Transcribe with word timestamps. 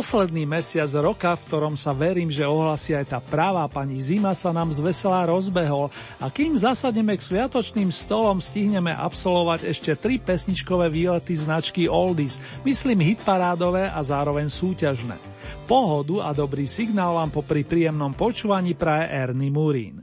Posledný 0.00 0.48
mesiac 0.48 0.88
roka, 0.96 1.36
v 1.36 1.44
ktorom 1.44 1.76
sa 1.76 1.92
verím, 1.92 2.32
že 2.32 2.48
ohlasí 2.48 2.96
aj 2.96 3.12
tá 3.12 3.20
práva 3.20 3.68
pani 3.68 4.00
Zima, 4.00 4.32
sa 4.32 4.48
nám 4.48 4.72
z 4.72 4.80
veselá 4.80 5.28
rozbehol 5.28 5.92
a 6.16 6.32
kým 6.32 6.56
zasadneme 6.56 7.20
k 7.20 7.20
sviatočným 7.20 7.92
stolom, 7.92 8.40
stihneme 8.40 8.96
absolvovať 8.96 9.68
ešte 9.68 9.92
tri 10.00 10.16
pesničkové 10.16 10.88
výlety 10.88 11.36
značky 11.36 11.84
Oldies, 11.84 12.40
myslím 12.64 13.12
hitparádové 13.12 13.92
a 13.92 14.00
zároveň 14.00 14.48
súťažné. 14.48 15.20
Pohodu 15.68 16.24
a 16.24 16.32
dobrý 16.32 16.64
signál 16.64 17.20
vám 17.20 17.28
popri 17.28 17.60
príjemnom 17.68 18.16
počúvaní 18.16 18.72
praje 18.72 19.04
Ernie 19.04 19.52
Murín. 19.52 20.00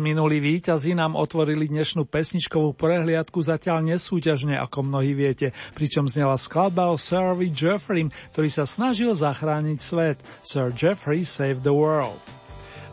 Minulí 0.00 0.42
víťazi, 0.42 0.96
nám 0.96 1.14
otvorili 1.14 1.70
dnešnú 1.70 2.06
pesničkovú 2.08 2.74
prehliadku 2.74 3.38
zatiaľ 3.42 3.84
nesúťažne, 3.84 4.58
ako 4.58 4.86
mnohí 4.86 5.12
viete, 5.14 5.54
pričom 5.74 6.08
znela 6.08 6.34
skladba 6.40 6.90
o 6.90 6.96
Sirovi 6.96 7.50
Jeffrey, 7.54 8.10
ktorý 8.34 8.48
sa 8.50 8.64
snažil 8.66 9.14
zachrániť 9.14 9.78
svet. 9.78 10.18
Sir 10.42 10.74
Jeffrey 10.74 11.22
saved 11.22 11.62
the 11.62 11.74
world. 11.74 12.18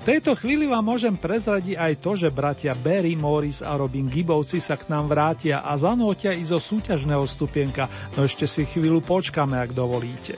V 0.06 0.14
tejto 0.14 0.38
chvíli 0.38 0.70
vám 0.70 0.86
môžem 0.86 1.18
prezradiť 1.18 1.82
aj 1.82 1.94
to, 1.98 2.14
že 2.14 2.30
bratia 2.30 2.78
Barry, 2.78 3.18
Morris 3.18 3.66
a 3.66 3.74
Robin 3.74 4.06
Gibovci 4.06 4.62
sa 4.62 4.78
k 4.78 4.94
nám 4.94 5.10
vrátia 5.10 5.66
a 5.66 5.74
zanútia 5.82 6.30
i 6.30 6.46
zo 6.46 6.62
súťažného 6.62 7.26
stupienka, 7.26 7.90
no 8.14 8.30
ešte 8.30 8.46
si 8.46 8.70
chvíľu 8.70 9.02
počkáme, 9.02 9.58
ak 9.58 9.74
dovolíte. 9.74 10.38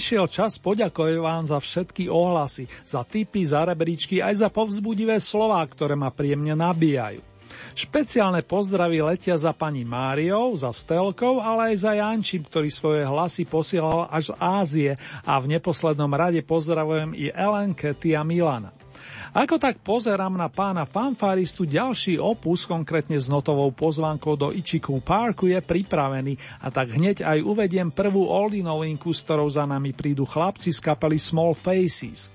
Nadišiel 0.00 0.32
čas 0.32 0.56
poďakovať 0.56 1.20
vám 1.20 1.44
za 1.44 1.60
všetky 1.60 2.08
ohlasy, 2.08 2.64
za 2.88 3.04
tipy, 3.04 3.44
za 3.44 3.68
rebríčky, 3.68 4.24
aj 4.24 4.40
za 4.40 4.48
povzbudivé 4.48 5.20
slová, 5.20 5.60
ktoré 5.68 5.92
ma 5.92 6.08
príjemne 6.08 6.56
nabíjajú. 6.56 7.20
Špeciálne 7.76 8.40
pozdravy 8.40 9.04
letia 9.04 9.36
za 9.36 9.52
pani 9.52 9.84
Máriou, 9.84 10.56
za 10.56 10.72
Stelkou, 10.72 11.44
ale 11.44 11.76
aj 11.76 11.84
za 11.84 11.92
Jančím, 12.00 12.48
ktorý 12.48 12.72
svoje 12.72 13.04
hlasy 13.04 13.44
posielal 13.44 14.08
až 14.08 14.32
z 14.32 14.40
Ázie 14.40 14.90
a 15.20 15.36
v 15.36 15.60
neposlednom 15.60 16.08
rade 16.16 16.40
pozdravujem 16.48 17.12
i 17.12 17.28
Ellen, 17.36 17.76
Katy 17.76 18.16
a 18.16 18.24
Milana. 18.24 18.79
Ako 19.30 19.62
tak 19.62 19.78
pozerám 19.86 20.34
na 20.34 20.50
pána 20.50 20.82
fanfaristu, 20.82 21.62
ďalší 21.62 22.18
opus, 22.18 22.66
konkrétne 22.66 23.14
s 23.14 23.30
notovou 23.30 23.70
pozvánkou 23.70 24.34
do 24.34 24.50
Ichiku 24.50 24.98
Parku, 24.98 25.46
je 25.46 25.62
pripravený 25.62 26.34
a 26.58 26.66
tak 26.74 26.98
hneď 26.98 27.22
aj 27.22 27.38
uvediem 27.46 27.94
prvú 27.94 28.26
oldie 28.26 28.66
novinku, 28.66 29.14
s 29.14 29.22
ktorou 29.22 29.46
za 29.46 29.62
nami 29.70 29.94
prídu 29.94 30.26
chlapci 30.26 30.74
z 30.74 30.82
kapely 30.82 31.22
Small 31.22 31.54
Faces. 31.54 32.26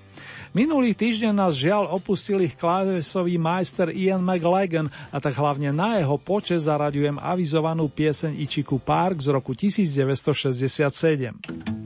Minulý 0.56 0.96
týždeň 0.96 1.36
nás 1.36 1.52
žiaľ 1.52 1.92
opustil 1.92 2.40
ich 2.40 2.56
klávesový 2.56 3.36
majster 3.36 3.92
Ian 3.92 4.24
McLagan 4.24 4.88
a 5.12 5.20
tak 5.20 5.36
hlavne 5.36 5.76
na 5.76 6.00
jeho 6.00 6.16
počes 6.16 6.64
zaraďujem 6.64 7.20
avizovanú 7.20 7.92
pieseň 7.92 8.40
Ichiku 8.40 8.80
Park 8.80 9.20
z 9.20 9.36
roku 9.36 9.52
1967. 9.52 11.85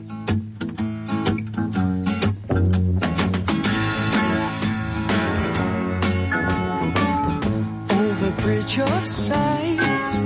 bridge 8.41 8.79
of 8.79 9.07
sights 9.07 10.17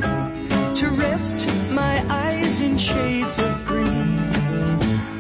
to 0.81 0.88
rest 0.90 1.49
my 1.70 2.05
eyes 2.08 2.61
in 2.61 2.78
shades 2.78 3.38
of 3.38 3.66
green 3.66 4.19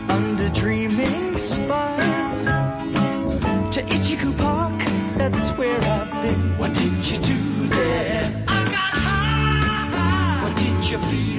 under 0.08 0.48
dreaming 0.50 1.36
spires 1.36 2.44
to 3.74 3.82
Ichiku 3.82 4.36
Park. 4.38 4.78
That's 5.16 5.50
where 5.58 5.80
I've 5.80 6.22
been. 6.22 6.58
What 6.58 6.74
did 6.74 7.06
you 7.10 7.18
do 7.18 7.66
there? 7.66 8.44
I 8.48 8.62
got 8.64 8.94
high. 9.08 10.44
What 10.44 10.56
did 10.56 10.90
you 10.90 10.98
feel? 10.98 11.33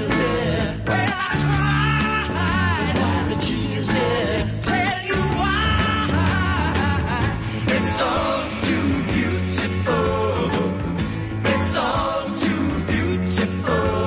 Simple. 13.36 14.05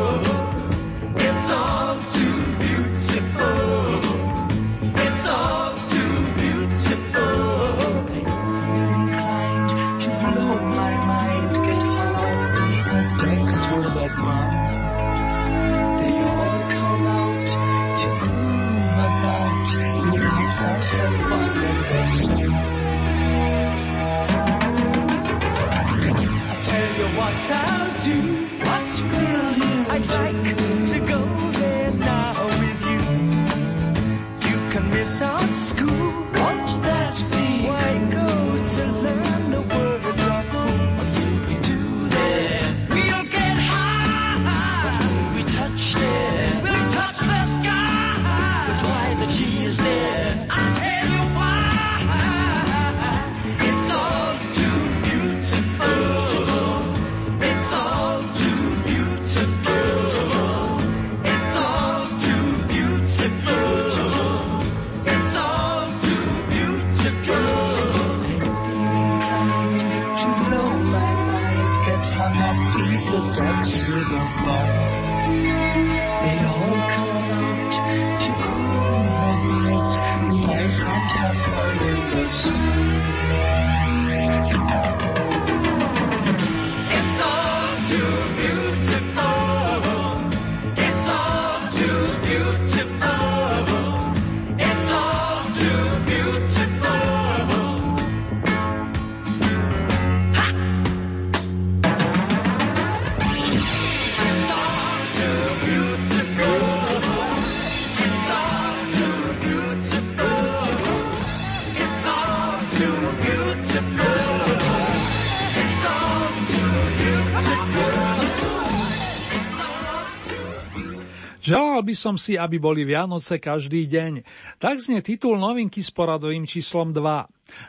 By 121.89 121.97
som 121.97 122.21
si, 122.21 122.37
aby 122.37 122.61
boli 122.61 122.85
Vianoce 122.85 123.41
každý 123.41 123.89
deň. 123.89 124.21
Tak 124.61 124.77
znie 124.77 125.01
titul 125.01 125.41
novinky 125.41 125.81
s 125.81 125.89
poradovým 125.89 126.45
číslom 126.45 126.93
2. 126.93 127.01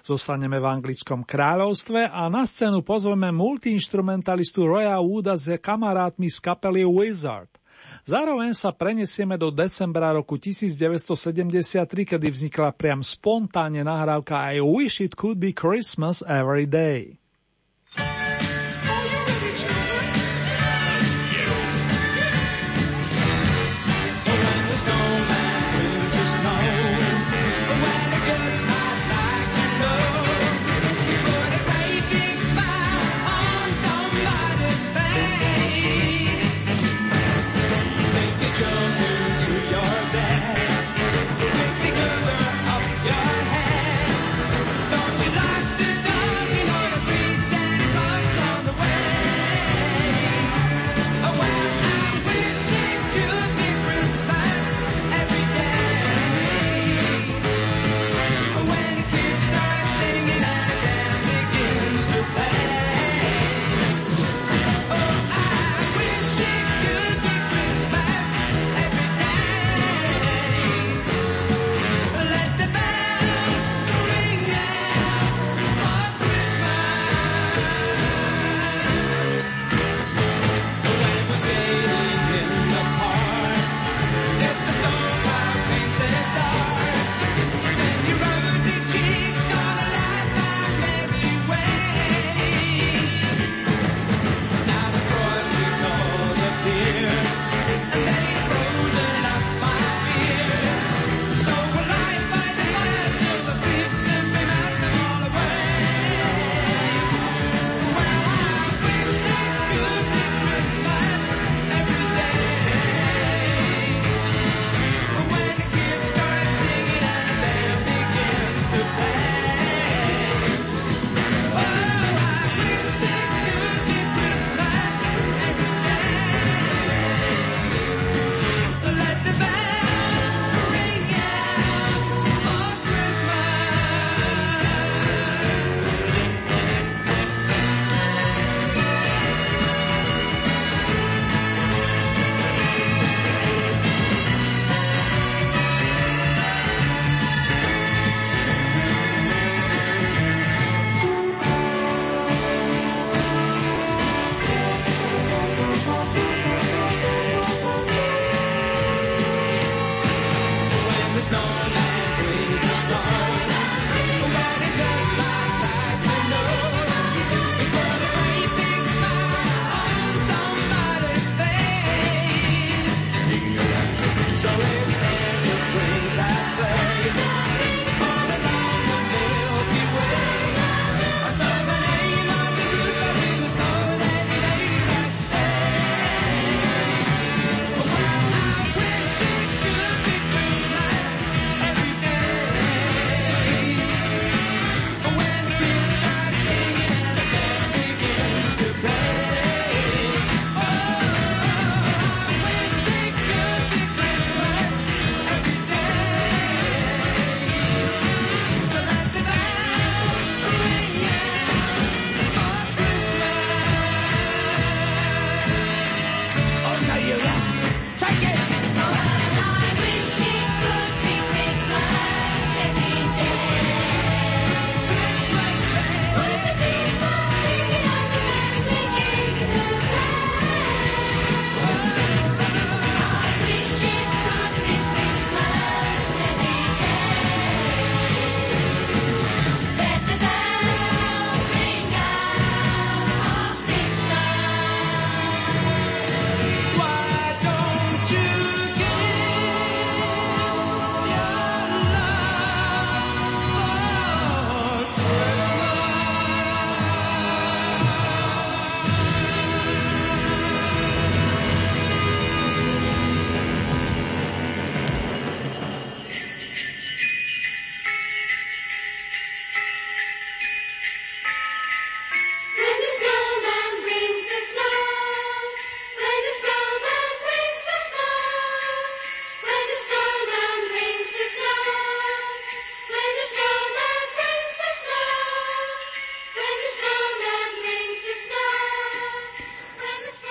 Zostaneme 0.04 0.60
v 0.60 0.68
anglickom 0.68 1.24
kráľovstve 1.24 2.12
a 2.12 2.28
na 2.28 2.44
scénu 2.44 2.84
pozveme 2.84 3.32
multiinstrumentalistu 3.32 4.68
Roya 4.68 5.00
Wooda 5.00 5.40
s 5.40 5.48
kamarátmi 5.48 6.28
z 6.28 6.38
kapely 6.44 6.84
Wizard. 6.84 7.48
Zároveň 8.04 8.52
sa 8.52 8.76
prenesieme 8.76 9.40
do 9.40 9.56
decembra 9.56 10.12
roku 10.12 10.36
1973, 10.36 11.88
kedy 12.04 12.28
vznikla 12.28 12.76
priam 12.76 13.00
spontánne 13.00 13.88
nahrávka 13.88 14.52
I 14.52 14.60
Wish 14.60 15.00
It 15.00 15.16
Could 15.16 15.40
Be 15.40 15.56
Christmas 15.56 16.20
Every 16.28 16.68
Day. 16.68 17.16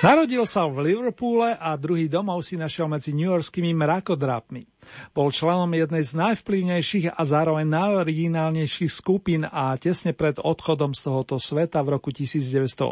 Narodil 0.08 0.48
sa 0.48 0.64
v 0.64 0.88
Liverpoole 0.88 1.52
a 1.52 1.76
druhý 1.76 2.08
domov 2.08 2.40
si 2.40 2.56
našiel 2.56 2.88
medzi 2.88 3.12
newyorskými 3.12 3.76
mrakodrapmi. 3.76 4.64
Bol 5.12 5.28
členom 5.28 5.68
jednej 5.68 6.00
z 6.00 6.16
najvplyvnejších 6.16 7.12
a 7.12 7.22
zároveň 7.28 7.68
najoriginálnejších 7.68 8.88
skupín 8.88 9.44
a 9.44 9.76
tesne 9.76 10.16
pred 10.16 10.40
odchodom 10.40 10.96
z 10.96 11.12
tohoto 11.12 11.36
sveta 11.36 11.84
v 11.84 12.00
roku 12.00 12.08
1980 12.08 12.88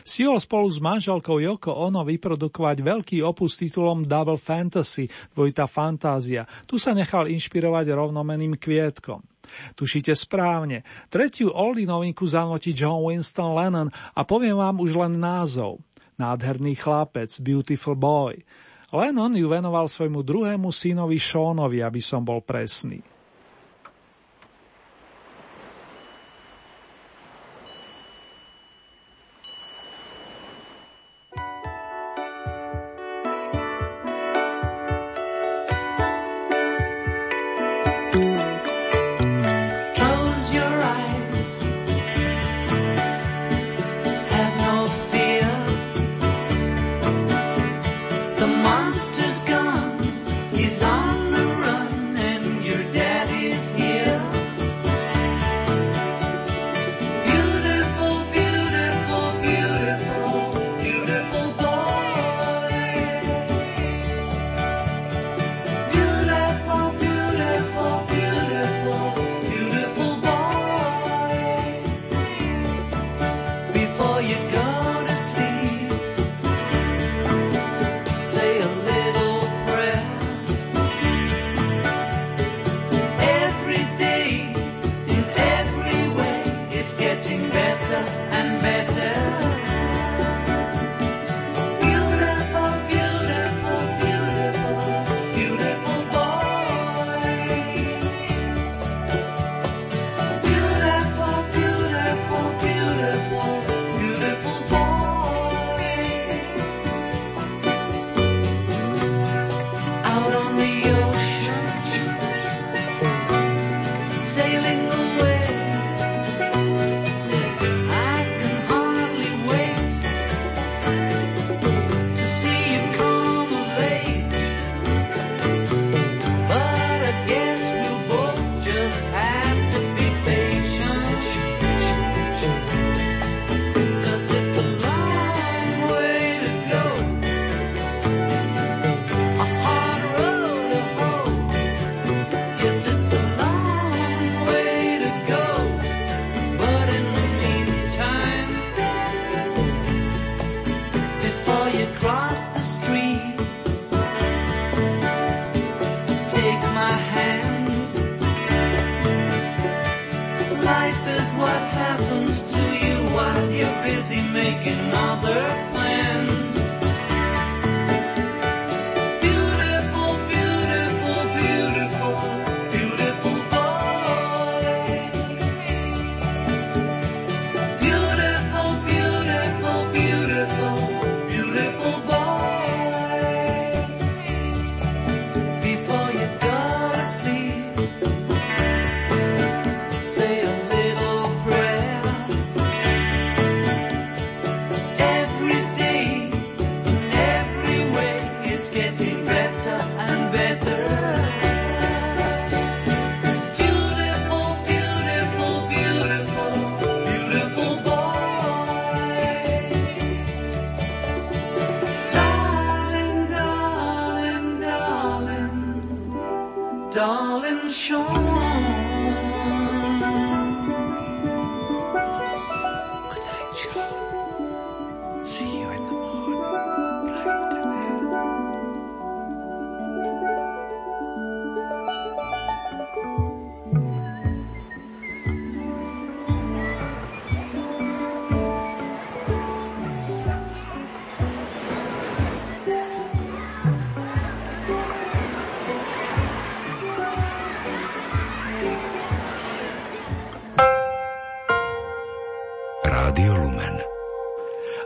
stihol 0.00 0.40
spolu 0.40 0.64
s 0.72 0.80
manželkou 0.80 1.44
Yoko 1.44 1.76
Ono 1.92 2.00
vyprodukovať 2.08 2.76
veľký 2.80 3.20
opus 3.20 3.60
titulom 3.60 4.08
Double 4.08 4.40
Fantasy, 4.40 5.04
dvojita 5.36 5.68
fantázia. 5.68 6.48
Tu 6.64 6.80
sa 6.80 6.96
nechal 6.96 7.28
inšpirovať 7.28 7.92
rovnomeným 7.92 8.56
kvietkom. 8.56 9.20
Tušíte 9.76 10.16
správne. 10.16 10.88
Tretiu 11.12 11.52
oldie 11.52 11.84
novinku 11.84 12.24
zanotí 12.24 12.72
John 12.72 13.04
Winston 13.04 13.52
Lennon 13.52 13.92
a 14.16 14.24
poviem 14.24 14.56
vám 14.56 14.80
už 14.80 14.96
len 14.96 15.20
názov 15.20 15.84
nádherný 16.18 16.74
chlapec, 16.74 17.30
beautiful 17.40 17.94
boy. 17.94 18.38
Lennon 18.94 19.34
ju 19.34 19.50
venoval 19.50 19.90
svojmu 19.90 20.22
druhému 20.22 20.70
synovi 20.70 21.18
Seanovi, 21.18 21.82
aby 21.82 21.98
som 21.98 22.22
bol 22.22 22.42
presný. 22.44 23.02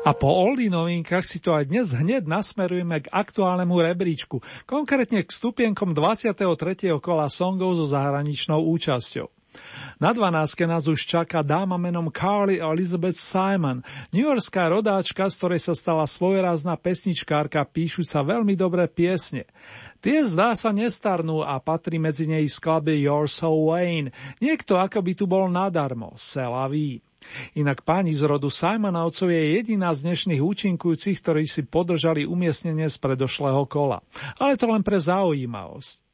A 0.09 0.17
po 0.17 0.33
oldy 0.33 0.73
novinkách 0.73 1.21
si 1.21 1.37
to 1.37 1.53
aj 1.53 1.69
dnes 1.69 1.93
hneď 1.93 2.25
nasmerujeme 2.25 3.05
k 3.05 3.13
aktuálnemu 3.13 3.93
rebríčku, 3.93 4.41
konkrétne 4.65 5.21
k 5.21 5.29
stupienkom 5.29 5.93
23. 5.93 6.49
kola 6.97 7.29
songov 7.29 7.77
so 7.77 7.85
zahraničnou 7.93 8.57
účasťou. 8.73 9.29
Na 10.01 10.17
12. 10.17 10.65
nás 10.65 10.89
už 10.89 11.05
čaká 11.05 11.45
dáma 11.45 11.77
menom 11.77 12.09
Carly 12.09 12.57
Elizabeth 12.57 13.21
Simon, 13.21 13.85
Yorkská 14.09 14.73
rodáčka, 14.73 15.29
z 15.29 15.35
ktorej 15.37 15.61
sa 15.61 15.77
stala 15.77 16.09
svojrázna 16.09 16.81
pesničkárka, 16.81 17.69
píšuca 17.69 18.25
veľmi 18.25 18.57
dobré 18.57 18.89
piesne. 18.89 19.45
Tie 20.01 20.25
zdá 20.25 20.57
sa 20.57 20.73
nestarnú 20.73 21.45
a 21.45 21.61
patrí 21.61 22.01
medzi 22.01 22.25
nej 22.25 22.49
skladby 22.49 22.97
You're 22.97 23.29
So 23.29 23.53
Wayne, 23.69 24.17
niekto 24.41 24.81
ako 24.81 25.05
by 25.05 25.13
tu 25.13 25.29
bol 25.29 25.53
nadarmo, 25.53 26.17
Selaví. 26.17 27.05
Inak 27.59 27.83
páni 27.83 28.15
z 28.15 28.25
rodu 28.25 28.49
Simonovcov 28.49 29.29
je 29.31 29.61
jediná 29.61 29.93
z 29.95 30.09
dnešných 30.09 30.43
účinkujúcich, 30.43 31.19
ktorí 31.21 31.45
si 31.45 31.67
podržali 31.67 32.25
umiestnenie 32.25 32.87
z 32.89 32.97
predošlého 32.99 33.67
kola. 33.69 34.03
Ale 34.39 34.57
to 34.57 34.71
len 34.71 34.83
pre 34.83 34.99
zaujímavosť. 34.99 36.09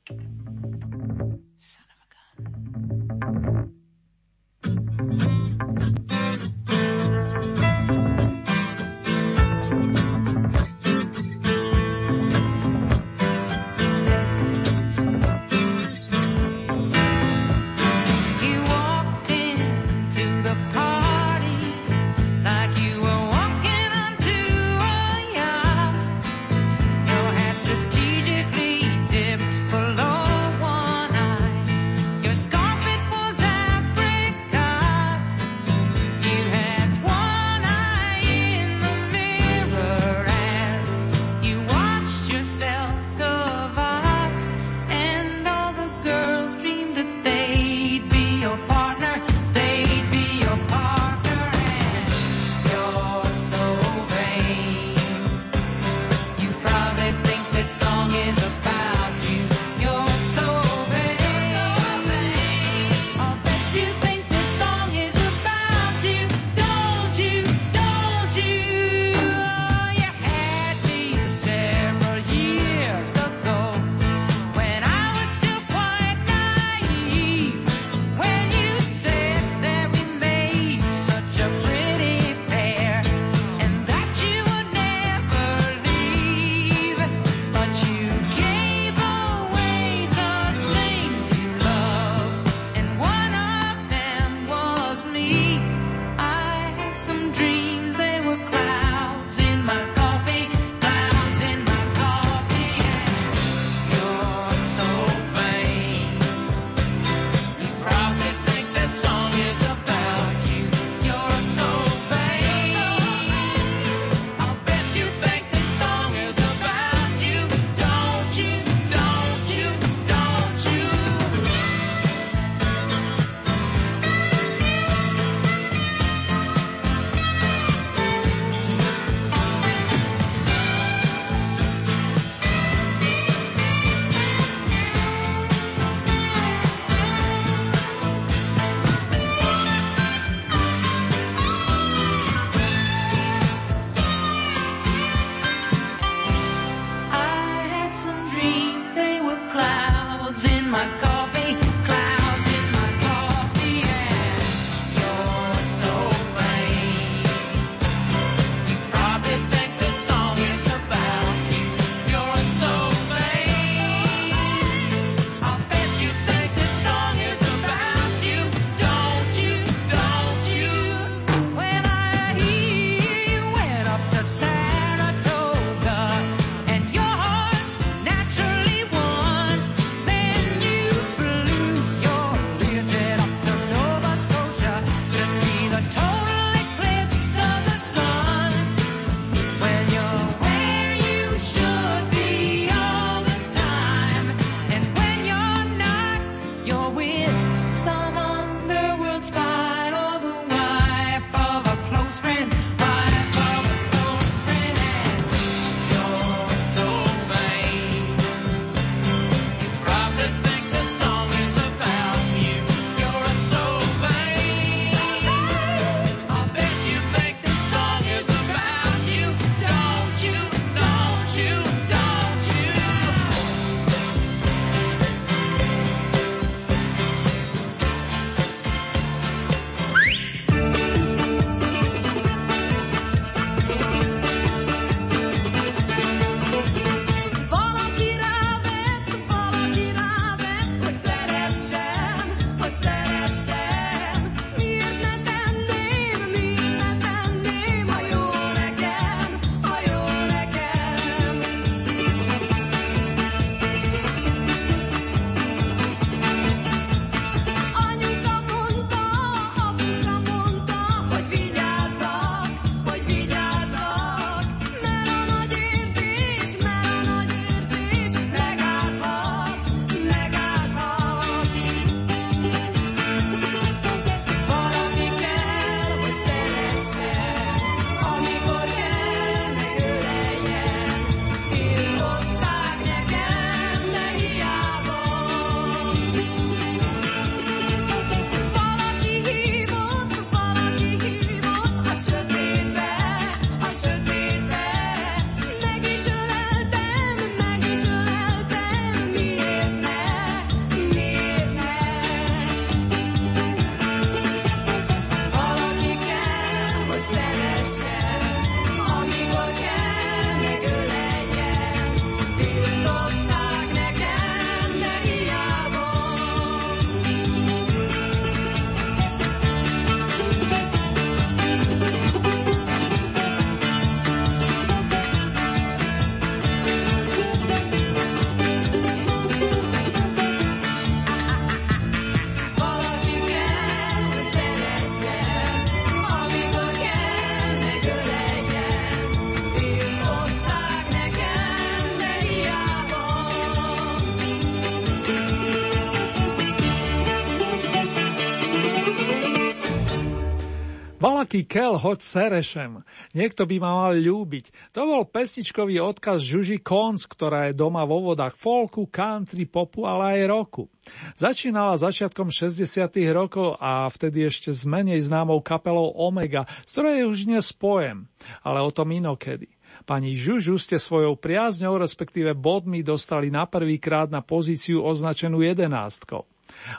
Balaký 351.34 351.50
Kel, 351.50 351.74
hoď 351.82 351.98
serešem. 351.98 352.86
Niekto 353.10 353.42
by 353.42 353.58
ma 353.58 353.70
mal 353.74 353.98
ľúbiť. 353.98 354.70
To 354.70 354.86
bol 354.86 355.02
pesničkový 355.02 355.82
odkaz 355.82 356.22
Žuži 356.22 356.62
Kons, 356.62 357.10
ktorá 357.10 357.50
je 357.50 357.58
doma 357.58 357.82
vo 357.82 358.06
vodách 358.06 358.38
folku, 358.38 358.86
country, 358.86 359.42
popu, 359.42 359.82
ale 359.82 360.14
aj 360.14 360.30
roku. 360.30 360.70
Začínala 361.18 361.74
začiatkom 361.74 362.30
60. 362.30 362.62
rokov 363.10 363.58
a 363.58 363.90
vtedy 363.90 364.30
ešte 364.30 364.54
s 364.54 364.62
menej 364.62 365.02
známou 365.10 365.42
kapelou 365.42 365.90
Omega, 365.98 366.46
z 366.70 366.70
ktorej 366.70 367.10
už 367.10 367.26
dnes 367.26 367.50
pojem, 367.50 368.06
ale 368.46 368.62
o 368.62 368.70
tom 368.70 368.94
inokedy. 368.94 369.50
Pani 369.90 370.14
Žužu 370.14 370.54
ste 370.62 370.78
svojou 370.78 371.18
priazňou, 371.18 371.82
respektíve 371.82 372.38
bodmi 372.38 372.86
dostali 372.86 373.26
na 373.34 373.42
prvýkrát 373.42 374.06
na 374.06 374.22
pozíciu 374.22 374.86
označenú 374.86 375.42
jedenástkou. 375.42 376.30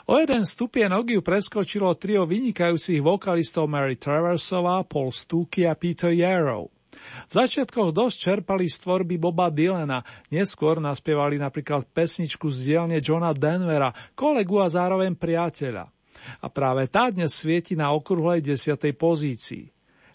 O 0.06 0.18
jeden 0.18 0.42
stupienok 0.42 1.14
ju 1.14 1.20
preskočilo 1.22 1.94
trio 1.94 2.26
vynikajúcich 2.26 2.98
vokalistov 3.02 3.70
Mary 3.70 3.94
Traversová, 3.98 4.82
Paul 4.82 5.14
Stuky 5.14 5.66
a 5.66 5.78
Peter 5.78 6.10
Yarrow. 6.10 6.70
V 7.28 7.32
začiatkoch 7.32 7.92
dosť 7.94 8.16
čerpali 8.16 8.66
z 8.66 8.82
tvorby 8.82 9.20
Boba 9.20 9.52
Dylana, 9.52 10.02
neskôr 10.32 10.80
naspievali 10.80 11.38
napríklad 11.38 11.86
pesničku 11.92 12.50
z 12.50 12.72
dielne 12.72 12.98
Johna 12.98 13.30
Denvera, 13.36 13.92
kolegu 14.16 14.58
a 14.58 14.66
zároveň 14.66 15.14
priateľa. 15.14 15.86
A 16.42 16.46
práve 16.50 16.90
tá 16.90 17.06
dnes 17.12 17.36
svieti 17.36 17.78
na 17.78 17.94
okrúhlej 17.94 18.42
desiatej 18.42 18.98
pozícii. 18.98 19.64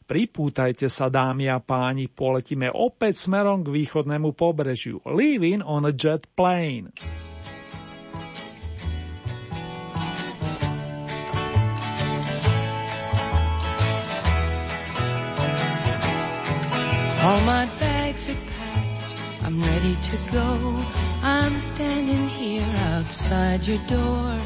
Pripútajte 0.03 0.91
sa, 0.91 1.07
dámy 1.07 1.47
a 1.47 1.63
páni, 1.63 2.11
poletíme 2.11 2.67
opäť 2.67 3.31
smerom 3.31 3.63
k 3.63 3.71
východnému 3.71 4.35
pobrežiu. 4.35 4.99
Leaving 5.07 5.63
on 5.63 5.87
a 5.87 5.95
jet 5.95 6.27
plane. 6.35 6.91
All 17.23 17.39
my 17.41 17.67
bags 17.79 18.31
are 18.31 18.41
packed, 18.57 19.23
I'm 19.43 19.61
ready 19.61 19.95
to 19.95 20.17
go. 20.31 20.75
I'm 21.21 21.59
standing 21.59 22.27
here 22.29 22.65
outside 22.93 23.63
your 23.67 23.77
door. 23.85 24.39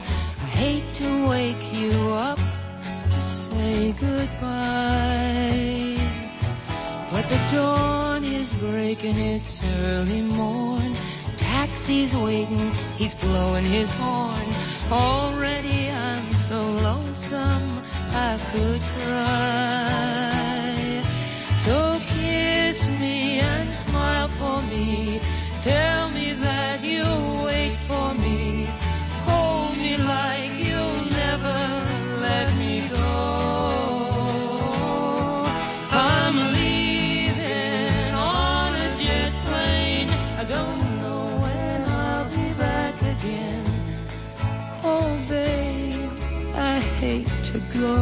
I 0.44 0.48
hate 0.62 0.94
to 0.96 1.28
wake 1.30 1.74
you 1.74 1.94
up 2.10 2.38
to 3.12 3.22
say 3.22 3.94
goodbye. 3.94 5.96
But 7.12 7.30
the 7.30 7.40
dawn 7.54 8.26
is 8.26 8.54
breaking, 8.56 9.16
it's 9.16 9.66
early 9.80 10.22
morn. 10.22 10.92
Taxi's 11.38 12.14
waiting, 12.14 12.74
he's 12.98 13.16
blowing 13.16 13.64
his 13.64 13.90
horn. 13.92 14.48
Already 14.92 15.92
I'm 15.92 16.30
so 16.34 16.60
lonesome 16.90 17.82
I 18.12 18.38
could 18.52 18.82
cry. 19.00 19.96
So 21.66 21.95
and 23.40 23.70
smile 23.70 24.28
for 24.28 24.62
me. 24.64 25.20
Tell 25.62 26.10
me 26.12 26.34
that 26.34 26.84
you'll 26.84 27.46
wait 27.46 27.76
for 27.88 28.14
me. 28.16 28.68
Hold 29.28 29.78
me 29.78 29.98
like 29.98 30.52
you'll 30.68 31.02
never 31.24 31.60
let 32.22 32.48
me 32.58 32.88
go. 32.90 33.10
I'm 35.92 36.36
leaving 36.54 38.14
on 38.14 38.74
a 38.76 38.90
jet 39.02 39.34
plane. 39.46 40.10
I 40.42 40.44
don't 40.56 40.82
know 41.02 41.24
when 41.44 41.78
I'll 42.04 42.30
be 42.30 42.48
back 42.60 42.96
again. 43.14 43.66
Oh, 44.84 45.18
babe, 45.28 46.12
I 46.56 46.80
hate 47.00 47.32
to 47.50 47.58
go. 47.80 47.96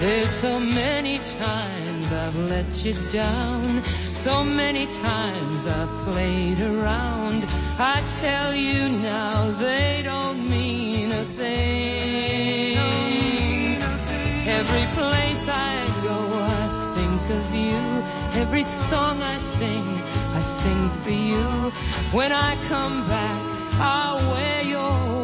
There's 0.00 0.30
so 0.30 0.58
many 0.60 0.93
I've 2.34 2.50
let 2.50 2.84
you 2.84 2.94
down. 3.10 3.82
So 4.12 4.42
many 4.42 4.86
times 4.86 5.66
I've 5.68 5.88
played 6.04 6.60
around. 6.60 7.44
I 7.78 8.02
tell 8.18 8.52
you 8.52 8.88
now 8.88 9.52
they 9.52 10.02
don't 10.02 10.50
mean 10.50 11.12
a 11.12 11.24
thing. 11.36 12.76
Every 14.48 14.86
place 14.98 15.46
I 15.48 15.86
go, 16.02 16.18
I 16.58 16.66
think 16.96 17.22
of 17.38 17.54
you. 17.54 18.02
Every 18.42 18.64
song 18.64 19.22
I 19.22 19.38
sing, 19.38 19.86
I 20.34 20.40
sing 20.40 20.90
for 21.04 21.10
you. 21.10 21.70
When 22.10 22.32
I 22.32 22.56
come 22.66 23.06
back, 23.06 23.42
I'll 23.78 24.18
wear 24.32 24.62
your 24.64 25.23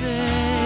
say. 0.00 0.59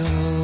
Oh. 0.00 0.37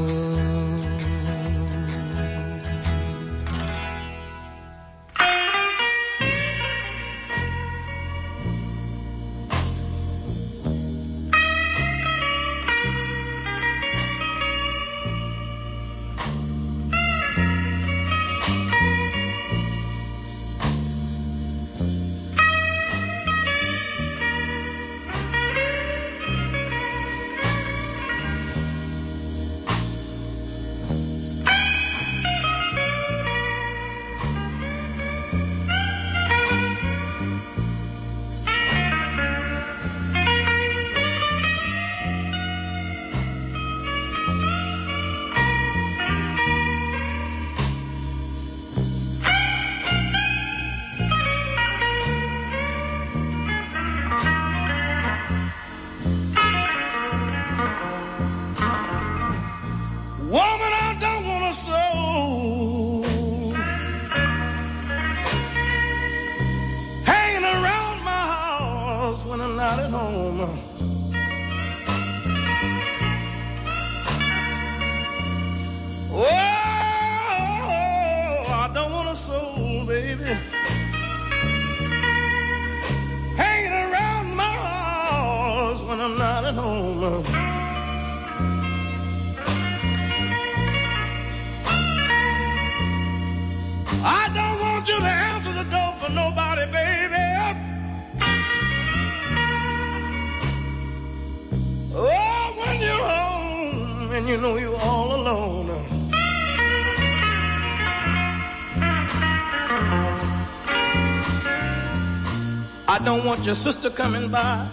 Your 113.45 113.55
sister 113.55 113.91
coming 113.91 114.31
by 114.31 114.67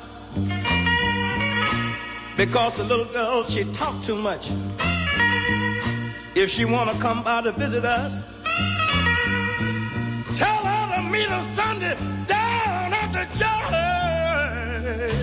because 2.38 2.74
the 2.76 2.84
little 2.84 3.06
girl, 3.06 3.44
she 3.44 3.66
talk 3.66 4.02
too 4.04 4.16
much. 4.16 4.50
If 6.36 6.50
she 6.50 6.64
wanna 6.64 6.98
come 7.00 7.22
by 7.24 7.42
to 7.42 7.52
visit 7.52 7.84
us, 7.84 8.20
tell 10.38 10.56
her 10.56 10.96
to 10.96 11.02
meet 11.10 11.30
us 11.30 11.48
Sunday 11.48 11.98
down 12.28 12.94
at 12.94 13.12
the 13.12 13.26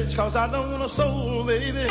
church. 0.04 0.14
Cause 0.16 0.36
I 0.36 0.46
don't 0.50 0.70
want 0.70 0.84
a 0.84 0.88
soul, 0.88 1.44
baby. 1.44 1.88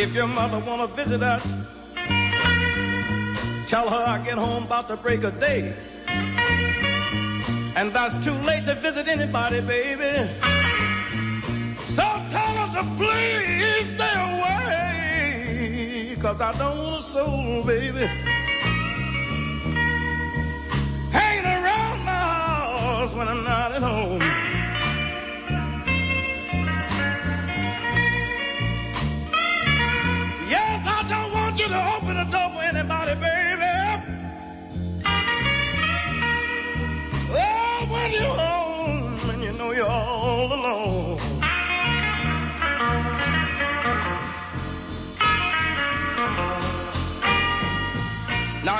If 0.00 0.14
your 0.14 0.28
mother 0.28 0.60
wanna 0.60 0.86
visit 0.86 1.24
us, 1.24 1.42
tell 3.66 3.90
her 3.90 4.04
I 4.06 4.22
get 4.24 4.38
home 4.38 4.62
about 4.62 4.86
the 4.86 4.96
break 4.96 5.24
of 5.24 5.40
day. 5.40 5.74
And 7.74 7.92
that's 7.92 8.14
too 8.24 8.38
late 8.46 8.64
to 8.66 8.76
visit 8.76 9.08
anybody, 9.08 9.60
baby. 9.60 10.30
So 11.96 12.06
tell 12.30 12.54
her 12.60 12.68
to 12.76 12.84
please 12.96 13.88
stay 13.96 14.14
away. 14.36 16.16
Cause 16.20 16.40
I 16.40 16.52
don't 16.56 16.78
want 16.78 17.00
a 17.00 17.02
soul, 17.02 17.64
baby. 17.64 18.06
Hanging 21.10 21.44
around 21.44 22.04
my 22.04 22.12
house 22.12 23.14
when 23.14 23.26
I'm 23.26 23.42
not 23.42 23.72
at 23.72 23.82
home. 23.82 24.57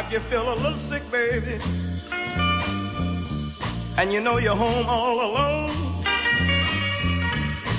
If 0.08 0.14
you 0.14 0.20
feel 0.20 0.50
a 0.54 0.54
little 0.54 0.78
sick, 0.78 1.02
baby, 1.10 1.60
and 3.98 4.10
you 4.10 4.22
know 4.22 4.38
you're 4.38 4.56
home 4.56 4.86
all 4.86 5.20
alone, 5.20 5.68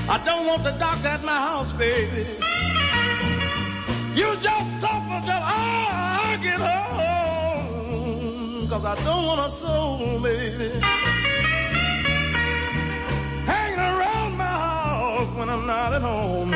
I 0.08 0.22
don't 0.24 0.46
want 0.46 0.62
the 0.63 0.70
doctor 0.78 1.08
at 1.08 1.24
my 1.24 1.36
house, 1.36 1.72
baby. 1.72 2.28
You 4.13 4.36
just 4.42 4.80
suffer 4.80 5.22
till 5.26 5.42
I 5.42 6.38
get 6.44 6.60
home. 6.60 7.88
Cause 8.70 8.86
I 8.86 8.94
don't 9.04 9.26
want 9.26 9.42
a 9.42 9.50
soul, 9.50 10.20
baby. 10.22 10.70
Hanging 13.50 13.80
around 13.80 14.38
my 14.38 14.46
house 14.46 15.32
when 15.32 15.50
I'm 15.50 15.65
not 15.65 15.94
at 15.96 16.04
home. 16.04 16.54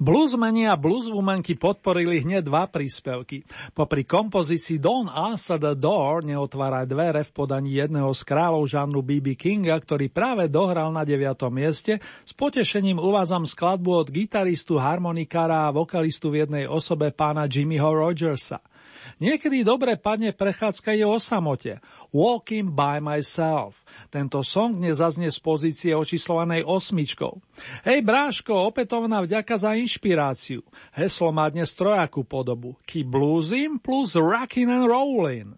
Bluesmeni 0.00 0.64
a 0.64 0.80
blueswomanky 0.80 1.60
podporili 1.60 2.24
hneď 2.24 2.48
dva 2.48 2.64
príspevky. 2.64 3.44
Popri 3.76 4.08
kompozícii 4.08 4.80
Don't 4.80 5.12
Answer 5.12 5.60
the 5.60 5.76
Door 5.76 6.24
neotváraj 6.24 6.88
dvere 6.88 7.20
v 7.20 7.30
podaní 7.36 7.76
jedného 7.76 8.08
z 8.16 8.24
kráľov 8.24 8.64
žánru 8.64 9.04
B.B. 9.04 9.36
Kinga, 9.36 9.76
ktorý 9.76 10.08
práve 10.08 10.48
dohral 10.48 10.88
na 10.88 11.04
9. 11.04 11.20
mieste, 11.52 12.00
s 12.00 12.32
potešením 12.32 12.96
uvádzam 12.96 13.44
skladbu 13.44 14.00
od 14.00 14.08
gitaristu, 14.08 14.80
harmonikára 14.80 15.68
a 15.68 15.74
vokalistu 15.76 16.32
v 16.32 16.48
jednej 16.48 16.64
osobe 16.64 17.12
pána 17.12 17.44
Jimmyho 17.44 17.92
Rogersa. 17.92 18.64
Niekedy 19.20 19.68
dobre 19.68 20.00
padne 20.00 20.32
prechádzka 20.32 20.96
je 20.96 21.04
o 21.04 21.20
samote. 21.20 21.76
Walking 22.08 22.72
by 22.72 23.04
myself. 23.04 23.76
Tento 24.10 24.42
song 24.42 24.74
dnes 24.74 24.98
zaznie 24.98 25.30
z 25.30 25.38
pozície 25.38 25.94
očíslovanej 25.94 26.66
osmičkou. 26.66 27.38
Hej 27.86 28.02
bráško, 28.02 28.50
opätovná 28.50 29.22
vďaka 29.22 29.54
za 29.54 29.78
inšpiráciu. 29.78 30.66
Heslo 30.90 31.30
má 31.30 31.46
dnes 31.46 31.70
trojakú 31.78 32.26
podobu. 32.26 32.74
Keep 32.90 33.06
bluesing 33.06 33.78
plus 33.78 34.18
rockin' 34.18 34.66
and 34.66 34.90
rollin'. 34.90 35.54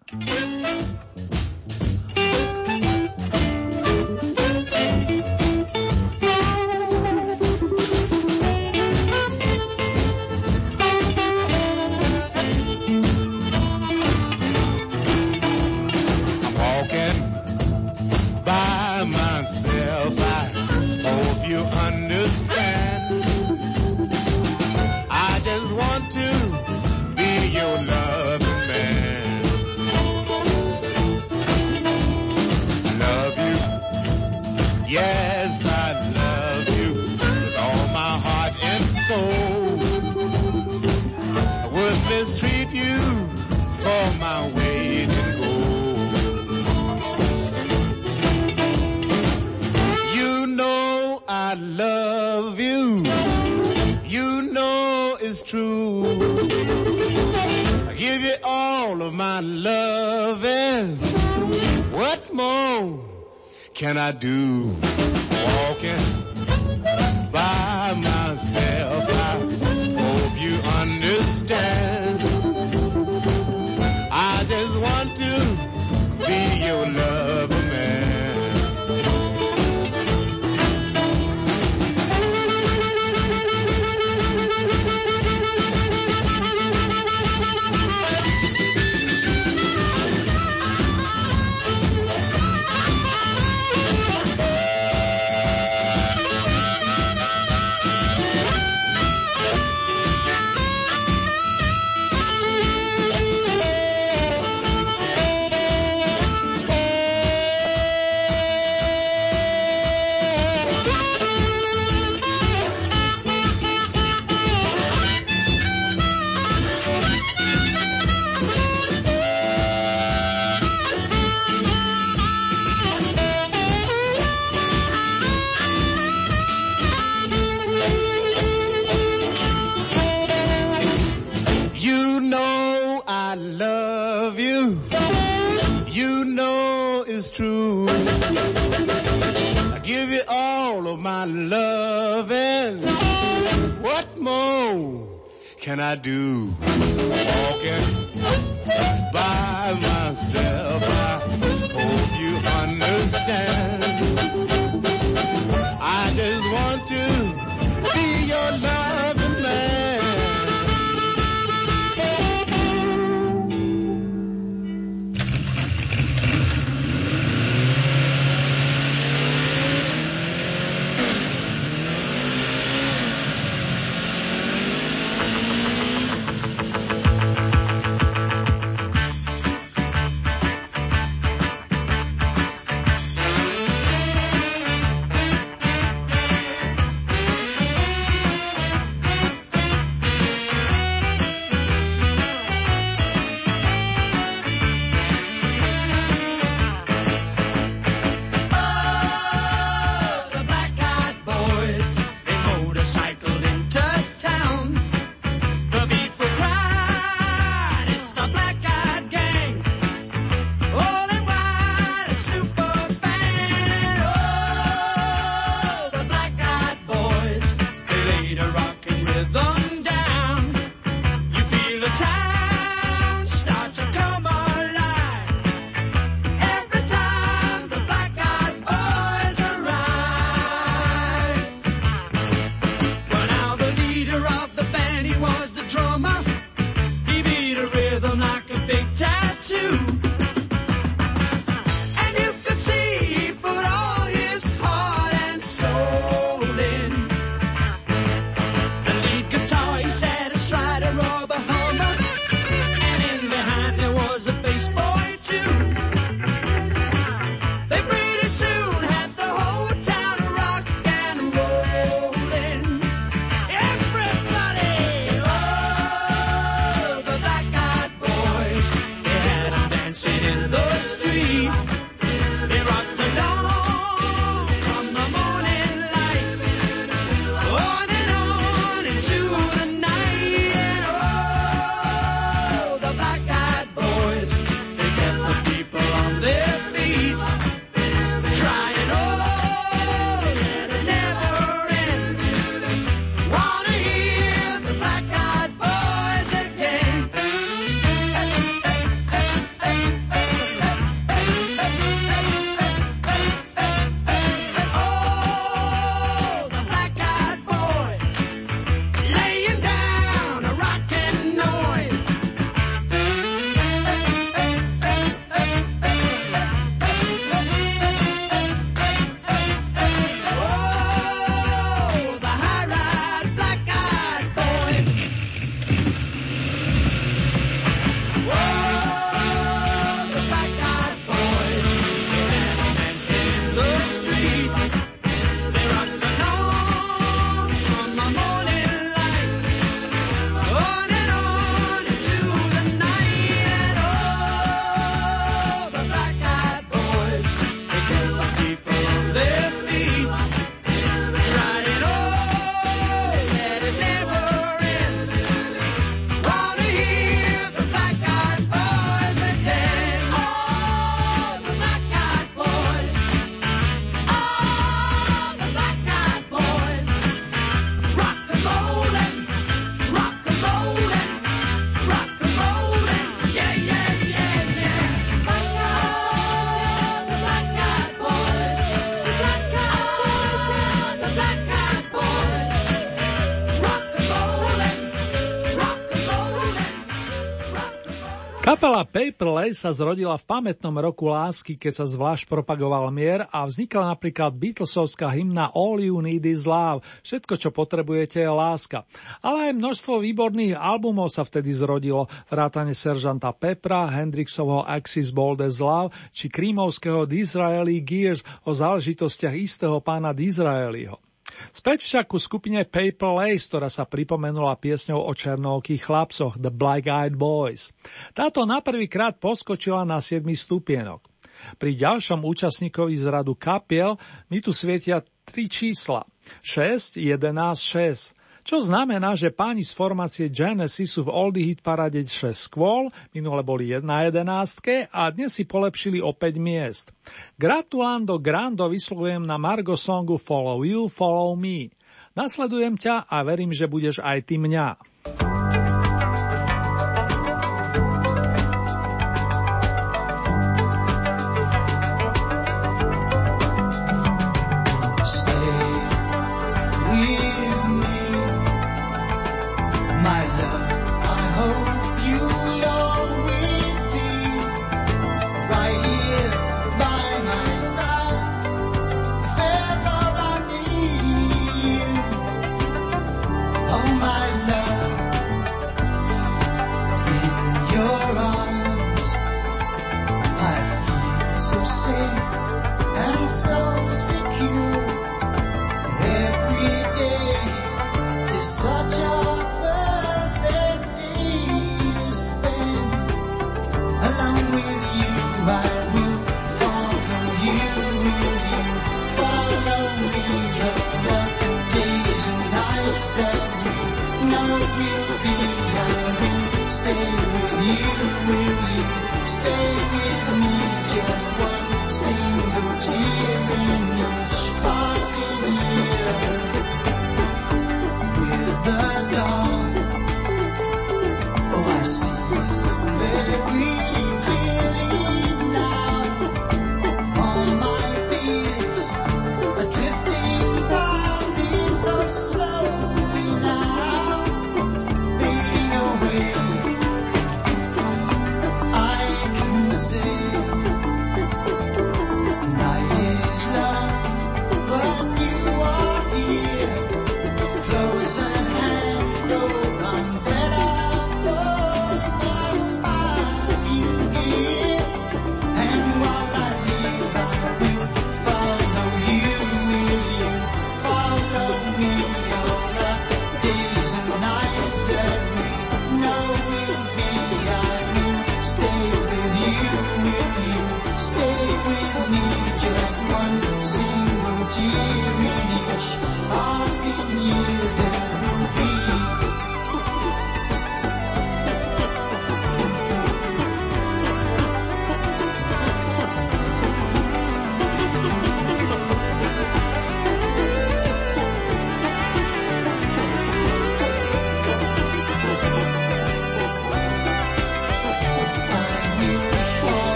Lace 389.31 389.63
sa 389.63 389.71
zrodila 389.71 390.19
v 390.19 390.27
pamätnom 390.27 390.75
roku 390.83 391.07
lásky, 391.07 391.55
keď 391.55 391.73
sa 391.79 391.87
zvlášť 391.87 392.27
propagoval 392.27 392.91
mier 392.91 393.29
a 393.31 393.47
vznikla 393.47 393.95
napríklad 393.95 394.35
Beatlesovská 394.35 395.07
hymna 395.15 395.55
All 395.55 395.79
You 395.79 396.03
Need 396.03 396.27
Is 396.27 396.43
Love, 396.49 396.83
všetko 397.07 397.39
čo 397.39 397.55
potrebujete 397.55 398.19
je 398.19 398.27
láska. 398.27 398.83
Ale 399.23 399.53
aj 399.53 399.59
množstvo 399.61 400.03
výborných 400.03 400.59
albumov 400.59 401.13
sa 401.13 401.23
vtedy 401.23 401.55
zrodilo, 401.55 402.11
vrátane 402.27 402.75
seržanta 402.75 403.31
Pepra, 403.31 403.87
Hendrixovho 403.87 404.67
Axis 404.67 405.15
Bold 405.15 405.45
as 405.45 405.63
Love 405.63 405.95
či 406.11 406.27
krímovského 406.27 407.07
Disraeli 407.07 407.85
Gears 407.85 408.27
o 408.43 408.57
záležitostiach 408.57 409.37
istého 409.37 409.79
pána 409.85 410.11
Disraeliho. 410.11 411.12
Späť 411.51 411.85
však 411.85 412.05
ku 412.11 412.19
skupine 412.21 412.65
Paper 412.65 413.19
Lace, 413.23 413.49
ktorá 413.49 413.69
sa 413.69 413.85
pripomenula 413.85 414.59
piesňou 414.59 415.03
o 415.03 415.13
černokých 415.13 415.83
chlapcoch 415.83 416.35
The 416.39 416.53
Black 416.53 416.89
Eyed 416.89 417.17
Boys. 417.19 417.75
Táto 418.13 418.45
na 418.47 418.63
prvýkrát 418.63 419.19
poskočila 419.19 419.83
na 419.83 419.99
7 419.99 420.23
stupienok. 420.33 421.13
Pri 421.59 421.75
ďalšom 421.75 422.23
účastníkovi 422.23 422.95
z 422.95 423.07
radu 423.11 423.35
kapiel 423.35 423.99
mi 424.31 424.39
tu 424.39 424.55
svietia 424.55 425.03
tri 425.27 425.51
čísla. 425.51 426.07
6, 426.45 427.03
11, 427.03 427.59
6. 427.59 428.22
Čo 428.43 428.59
znamená, 428.59 429.15
že 429.15 429.31
páni 429.31 429.63
z 429.63 429.71
formácie 429.71 430.27
Genesis 430.27 430.99
sú 430.99 431.07
v 431.07 431.15
Oldie 431.15 431.47
Hit 431.47 431.63
Parade 431.63 432.03
6 432.03 432.35
skôl, 432.35 432.91
minule 433.15 433.39
boli 433.47 433.71
1 433.71 433.87
na 433.87 434.03
11 434.11 434.91
a 434.91 435.03
dnes 435.15 435.31
si 435.31 435.47
polepšili 435.47 436.03
o 436.03 436.11
5 436.11 436.43
miest. 436.43 436.91
Gratulando 437.39 438.19
Grando 438.19 438.67
vyslovujem 438.67 439.23
na 439.23 439.39
Margo 439.39 439.79
songu 439.79 440.19
Follow 440.19 440.67
You, 440.67 440.91
Follow 440.91 441.39
Me. 441.39 441.71
Nasledujem 442.19 442.75
ťa 442.77 443.07
a 443.07 443.23
verím, 443.23 443.55
že 443.55 443.71
budeš 443.71 444.03
aj 444.03 444.27
ty 444.27 444.37
mňa. 444.43 444.92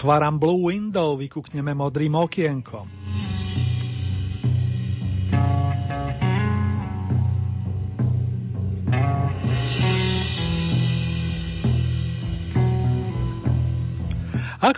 Otváram 0.00 0.40
Blue 0.40 0.72
Window, 0.72 1.12
vykúkneme 1.12 1.76
modrým 1.76 2.16
okienkom. 2.16 2.88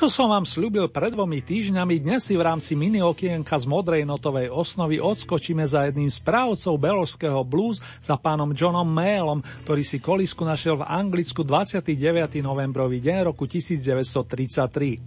Ako 0.03 0.11
som 0.11 0.35
vám 0.35 0.43
slúbil 0.43 0.91
pred 0.91 1.15
dvomi 1.15 1.47
týždňami, 1.47 2.03
dnes 2.03 2.27
si 2.27 2.35
v 2.35 2.43
rámci 2.43 2.75
mini 2.75 2.99
okienka 2.99 3.55
z 3.55 3.71
modrej 3.71 4.03
notovej 4.03 4.51
osnovy 4.51 4.99
odskočíme 4.99 5.63
za 5.63 5.87
jedným 5.87 6.11
z 6.11 6.19
právcov 6.27 6.75
beložského 6.75 7.39
blues 7.47 7.79
za 8.03 8.19
pánom 8.19 8.51
Johnom 8.51 8.83
Mailom, 8.83 9.47
ktorý 9.63 9.87
si 9.87 10.03
kolisku 10.03 10.43
našiel 10.43 10.83
v 10.83 10.91
Anglicku 10.91 11.47
29. 11.47 11.95
novembrový 12.43 12.99
deň 12.99 13.31
roku 13.31 13.47
1933. 13.47 14.99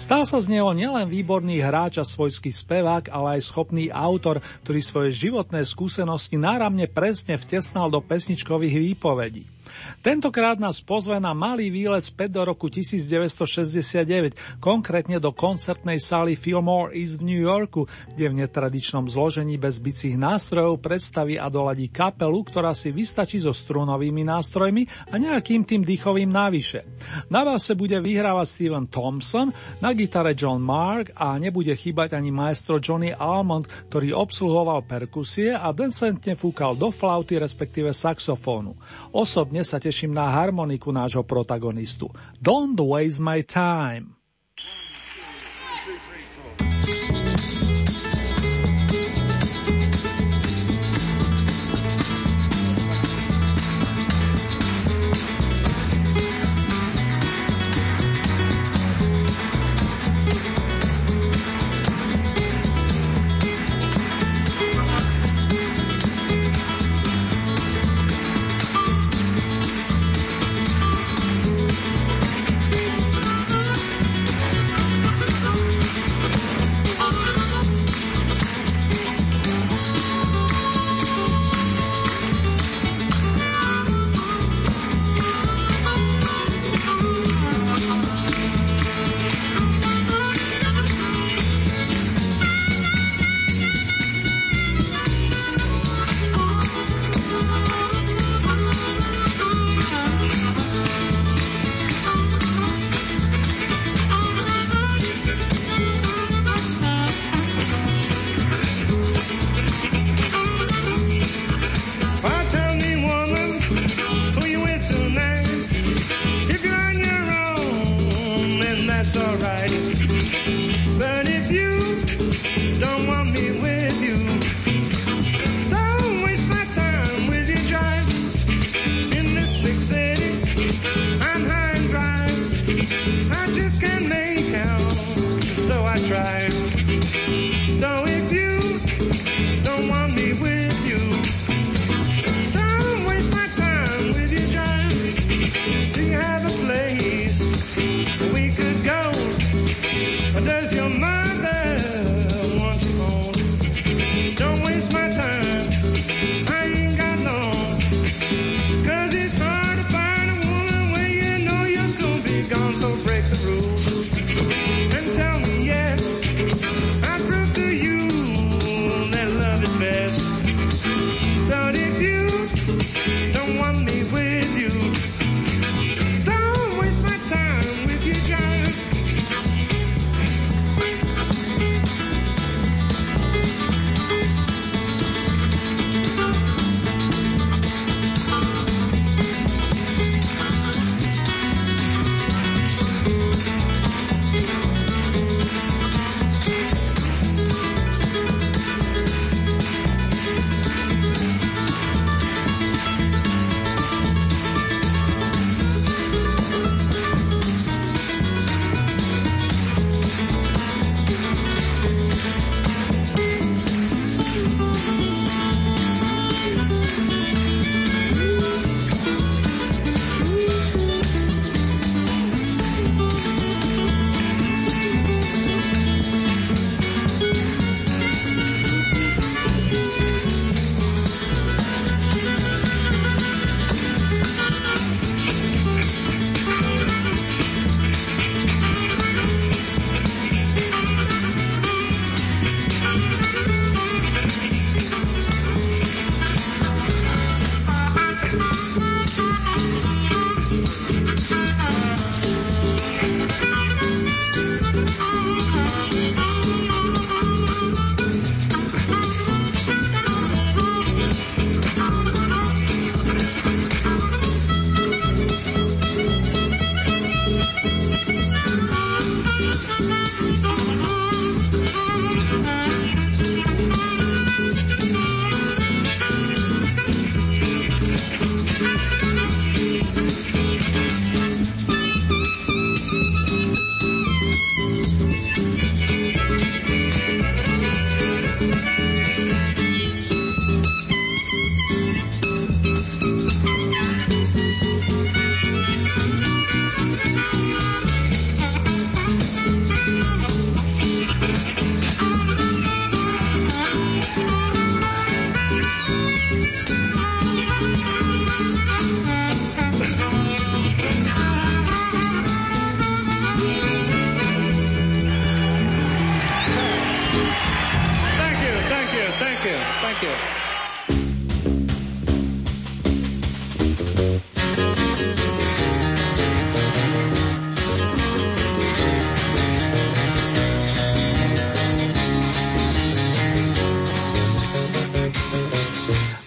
Stal 0.00 0.24
sa 0.24 0.40
z 0.40 0.48
neho 0.48 0.72
nielen 0.72 1.12
výborný 1.12 1.60
hráč 1.60 2.00
a 2.00 2.04
svojský 2.08 2.48
spevák, 2.48 3.12
ale 3.12 3.36
aj 3.36 3.52
schopný 3.52 3.92
autor, 3.92 4.40
ktorý 4.64 4.80
svoje 4.80 5.28
životné 5.28 5.60
skúsenosti 5.68 6.40
náramne 6.40 6.88
presne 6.88 7.36
vtesnal 7.36 7.92
do 7.92 8.00
pesničkových 8.00 8.96
výpovedí. 8.96 9.57
Tentokrát 10.02 10.56
nás 10.56 10.80
pozve 10.82 11.16
na 11.18 11.32
malý 11.36 11.68
výlet 11.70 12.04
späť 12.04 12.40
do 12.40 12.42
roku 12.48 12.70
1969, 12.72 14.60
konkrétne 14.62 15.20
do 15.22 15.34
koncertnej 15.34 16.00
sály 16.00 16.34
Fillmore 16.34 16.94
East 16.94 17.20
v 17.20 17.34
New 17.34 17.42
Yorku, 17.42 17.86
kde 18.14 18.24
v 18.30 18.38
netradičnom 18.44 19.06
zložení 19.10 19.60
bez 19.60 19.78
bicích 19.78 20.18
nástrojov 20.18 20.80
predstaví 20.82 21.36
a 21.36 21.50
doladí 21.52 21.90
kapelu, 21.92 22.40
ktorá 22.46 22.72
si 22.72 22.90
vystačí 22.94 23.42
so 23.42 23.52
strunovými 23.52 24.24
nástrojmi 24.26 25.12
a 25.12 25.14
nejakým 25.16 25.64
tým 25.64 25.82
dýchovým 25.82 26.30
návyše. 26.30 26.84
Na 27.28 27.44
base 27.44 27.74
bude 27.74 27.98
vyhrávať 27.98 28.46
Steven 28.48 28.86
Thompson, 28.88 29.50
na 29.78 29.94
gitare 29.94 30.34
John 30.34 30.62
Mark 30.62 31.14
a 31.14 31.36
nebude 31.36 31.74
chýbať 31.74 32.14
ani 32.16 32.30
maestro 32.34 32.78
Johnny 32.78 33.14
Almond, 33.14 33.66
ktorý 33.90 34.14
obsluhoval 34.14 34.86
perkusie 34.86 35.54
a 35.54 35.70
decentne 35.74 36.34
fúkal 36.34 36.74
do 36.74 36.90
flauty, 36.94 37.38
respektíve 37.38 37.90
saxofónu. 37.94 38.74
Osobne 39.12 39.57
sa 39.64 39.78
teším 39.82 40.14
na 40.14 40.28
harmoniku 40.30 40.90
nášho 40.90 41.22
protagonistu. 41.22 42.10
Don't 42.38 42.78
waste 42.78 43.22
my 43.22 43.42
time. 43.46 44.18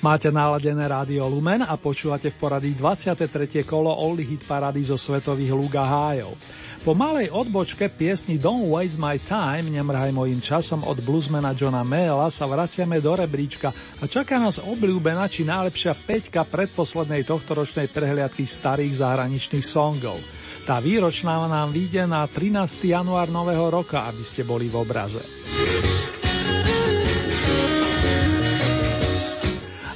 Máte 0.02 0.34
naladené 0.34 0.89
rádio 0.89 1.30
Lumen 1.30 1.62
a 1.62 1.78
počúvate 1.78 2.34
v 2.34 2.38
poradí 2.41 2.74
23. 2.74 3.62
kolo 3.62 3.93
Only 3.93 4.26
Hit 4.34 4.49
Parady 4.49 4.82
zo 4.82 4.97
svetových 4.97 5.54
Luga 5.54 5.86
hájov. 5.86 6.34
Po 6.82 6.97
malej 6.97 7.30
odbočke 7.30 7.86
piesni 7.86 8.41
Don't 8.41 8.66
Waste 8.66 8.97
My 8.97 9.22
Time, 9.22 9.70
nemrhaj 9.70 10.10
mojim 10.10 10.41
časom 10.41 10.82
od 10.89 11.06
bluesmana 11.06 11.54
Johna 11.54 11.86
Mayla 11.86 12.34
sa 12.34 12.49
vraciame 12.49 12.97
do 12.97 13.14
rebríčka 13.14 13.70
a 14.02 14.10
čaká 14.10 14.41
nás 14.41 14.58
obľúbená 14.58 15.30
či 15.30 15.45
najlepšia 15.45 15.93
peťka 15.93 16.49
predposlednej 16.49 17.22
tohtoročnej 17.22 17.93
prehliadky 17.93 18.49
starých 18.49 19.06
zahraničných 19.06 19.62
songov. 19.62 20.18
Tá 20.66 20.82
výročná 20.82 21.45
nám 21.45 21.70
vyjde 21.70 22.10
na 22.10 22.26
13. 22.26 22.58
január 22.89 23.30
nového 23.30 23.70
roka, 23.70 24.10
aby 24.10 24.26
ste 24.26 24.41
boli 24.41 24.66
v 24.66 24.82
obraze. 24.82 25.22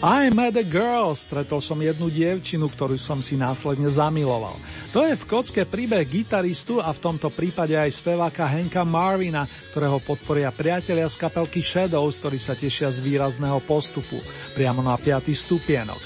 I 0.05 0.29
met 0.29 0.53
a 0.53 0.61
girl, 0.61 1.17
stretol 1.17 1.57
som 1.57 1.81
jednu 1.81 2.13
dievčinu, 2.13 2.69
ktorú 2.69 2.93
som 2.93 3.25
si 3.25 3.33
následne 3.33 3.89
zamiloval. 3.89 4.53
To 4.93 5.01
je 5.01 5.17
v 5.17 5.25
kocke 5.25 5.65
príbeh 5.65 6.05
gitaristu 6.05 6.77
a 6.77 6.93
v 6.93 7.01
tomto 7.01 7.33
prípade 7.33 7.73
aj 7.73 7.89
speváka 7.89 8.45
Henka 8.45 8.85
Marvina, 8.85 9.49
ktorého 9.73 9.97
podporia 9.97 10.53
priatelia 10.53 11.09
z 11.09 11.17
kapelky 11.17 11.65
Shadows, 11.65 12.21
ktorí 12.21 12.37
sa 12.37 12.53
tešia 12.53 12.93
z 12.93 13.01
výrazného 13.01 13.57
postupu, 13.65 14.21
priamo 14.53 14.85
na 14.85 14.93
5. 14.93 15.25
stupienok. 15.33 15.97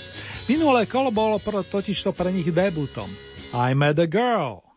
Minulé 0.48 0.88
kolo 0.88 1.12
bolo 1.12 1.36
totižto 1.44 2.16
pre 2.16 2.32
nich 2.32 2.48
debutom. 2.56 3.12
I 3.52 3.76
met 3.76 4.00
a 4.00 4.08
girl. 4.08 4.69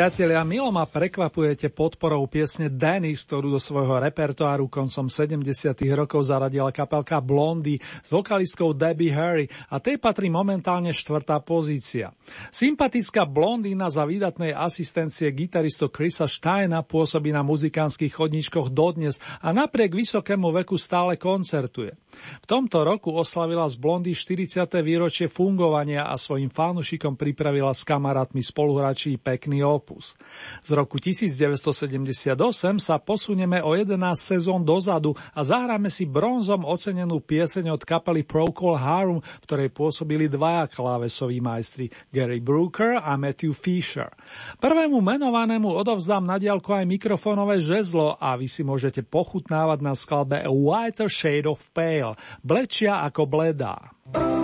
Priatelia, 0.00 0.40
milo 0.48 0.72
ma 0.72 0.88
prekvapujete 0.88 1.68
podporou 1.76 2.24
piesne 2.24 2.72
Dennis, 2.72 3.20
ktorú 3.28 3.52
do 3.52 3.60
svojho 3.60 4.00
repertoáru 4.00 4.64
koncom 4.64 5.12
70. 5.12 5.44
rokov 5.92 6.24
zaradila 6.24 6.72
kapelka 6.72 7.20
Blondy 7.20 7.76
s 7.76 8.08
vokalistkou 8.08 8.72
Debbie 8.72 9.12
Harry 9.12 9.44
a 9.68 9.76
tej 9.76 10.00
patrí 10.00 10.32
momentálne 10.32 10.96
štvrtá 10.96 11.44
pozícia. 11.44 12.16
Sympatická 12.48 13.28
blondína 13.28 13.92
za 13.92 14.08
výdatnej 14.08 14.56
asistencie 14.56 15.28
gitaristu 15.36 15.92
Chrisa 15.92 16.24
Steina 16.24 16.80
pôsobí 16.80 17.28
na 17.28 17.44
muzikánskych 17.44 18.16
chodničkoch 18.16 18.72
dodnes 18.72 19.20
a 19.44 19.52
napriek 19.52 19.92
vysokému 19.92 20.48
veku 20.64 20.80
stále 20.80 21.20
koncertuje. 21.20 21.92
V 22.40 22.46
tomto 22.48 22.88
roku 22.88 23.12
oslavila 23.12 23.68
z 23.68 23.76
Blondy 23.76 24.16
40. 24.16 24.64
výročie 24.80 25.28
fungovania 25.28 26.08
a 26.08 26.16
svojim 26.16 26.48
fanúšikom 26.48 27.20
pripravila 27.20 27.76
s 27.76 27.84
kamarátmi 27.84 28.40
spoluhráči 28.40 29.20
pekný 29.20 29.60
opus. 29.90 30.14
Z 30.62 30.70
roku 30.78 31.02
1978 31.02 32.38
sa 32.78 33.02
posunieme 33.02 33.58
o 33.58 33.74
11 33.74 33.98
sezón 34.14 34.62
dozadu 34.62 35.18
a 35.34 35.42
zahráme 35.42 35.90
si 35.90 36.06
bronzom 36.06 36.62
ocenenú 36.62 37.18
pieseň 37.18 37.74
od 37.74 37.82
kapely 37.82 38.22
Procol 38.22 38.78
Harum, 38.78 39.18
v 39.18 39.44
ktorej 39.50 39.74
pôsobili 39.74 40.30
dvaja 40.30 40.70
klávesoví 40.70 41.42
majstri 41.42 41.90
Gary 42.14 42.38
Brooker 42.38 43.02
a 43.02 43.18
Matthew 43.18 43.50
Fisher. 43.50 44.14
Prvému 44.62 45.02
menovanému 45.02 45.66
odovzdám 45.74 46.22
na 46.22 46.38
diálku 46.38 46.70
aj 46.70 46.86
mikrofónové 46.86 47.58
žezlo 47.58 48.14
a 48.14 48.38
vy 48.38 48.46
si 48.46 48.62
môžete 48.62 49.02
pochutnávať 49.02 49.78
na 49.82 49.98
skladbe 49.98 50.38
A 50.38 50.50
Whiter 50.52 51.10
Shade 51.10 51.50
of 51.50 51.58
Pale, 51.74 52.14
blečia 52.46 53.02
ako 53.02 53.26
bledá. 53.26 53.90
Everybody 54.10 54.39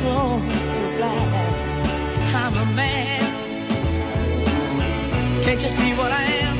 so, 0.00 0.40
glad. 0.96 2.34
I'm 2.34 2.56
a 2.56 2.64
man. 2.74 3.22
Can't 5.44 5.60
you 5.60 5.68
see 5.68 5.92
what 5.94 6.10
I 6.10 6.22
am? 6.22 6.59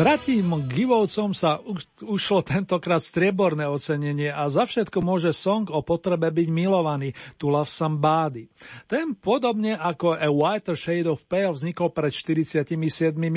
Bratím 0.00 0.64
Givovcom 0.64 1.36
sa 1.36 1.60
ušlo 2.00 2.40
tentokrát 2.40 3.04
strieborné 3.04 3.68
ocenenie 3.68 4.32
a 4.32 4.48
za 4.48 4.64
všetko 4.64 5.04
môže 5.04 5.28
song 5.36 5.68
o 5.68 5.84
potrebe 5.84 6.32
byť 6.32 6.48
milovaný 6.48 7.12
To 7.36 7.52
Love 7.52 7.68
Somebody. 7.68 8.48
Ten 8.88 9.12
podobne 9.12 9.76
ako 9.76 10.16
A 10.16 10.24
Whiter 10.32 10.72
Shade 10.72 11.04
of 11.04 11.28
Pale 11.28 11.52
vznikol 11.52 11.92
pred 11.92 12.16
47 12.16 12.64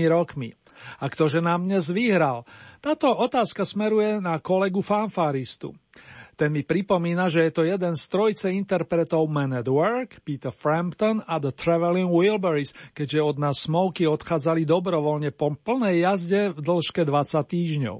rokmi. 0.08 0.56
A 1.04 1.12
ktože 1.12 1.44
nám 1.44 1.68
dnes 1.68 1.92
vyhral? 1.92 2.48
Táto 2.80 3.12
otázka 3.12 3.68
smeruje 3.68 4.24
na 4.24 4.40
kolegu 4.40 4.80
fanfaristu. 4.80 5.76
Ten 6.34 6.50
mi 6.50 6.66
pripomína, 6.66 7.30
že 7.30 7.46
je 7.46 7.52
to 7.54 7.64
jeden 7.64 7.94
z 7.94 8.04
trojce 8.10 8.50
interpretov 8.50 9.30
Man 9.30 9.54
at 9.54 9.70
Work, 9.70 10.26
Peter 10.26 10.50
Frampton 10.50 11.22
a 11.26 11.38
The 11.38 11.54
Traveling 11.54 12.10
Wilburys, 12.10 12.74
keďže 12.98 13.20
od 13.22 13.38
nás 13.38 13.62
Smoky 13.64 14.10
odchádzali 14.10 14.66
dobrovoľne 14.66 15.30
po 15.30 15.54
plnej 15.54 16.04
jazde 16.04 16.42
v 16.52 16.60
dĺžke 16.60 17.06
20 17.06 17.54
týždňov. 17.54 17.98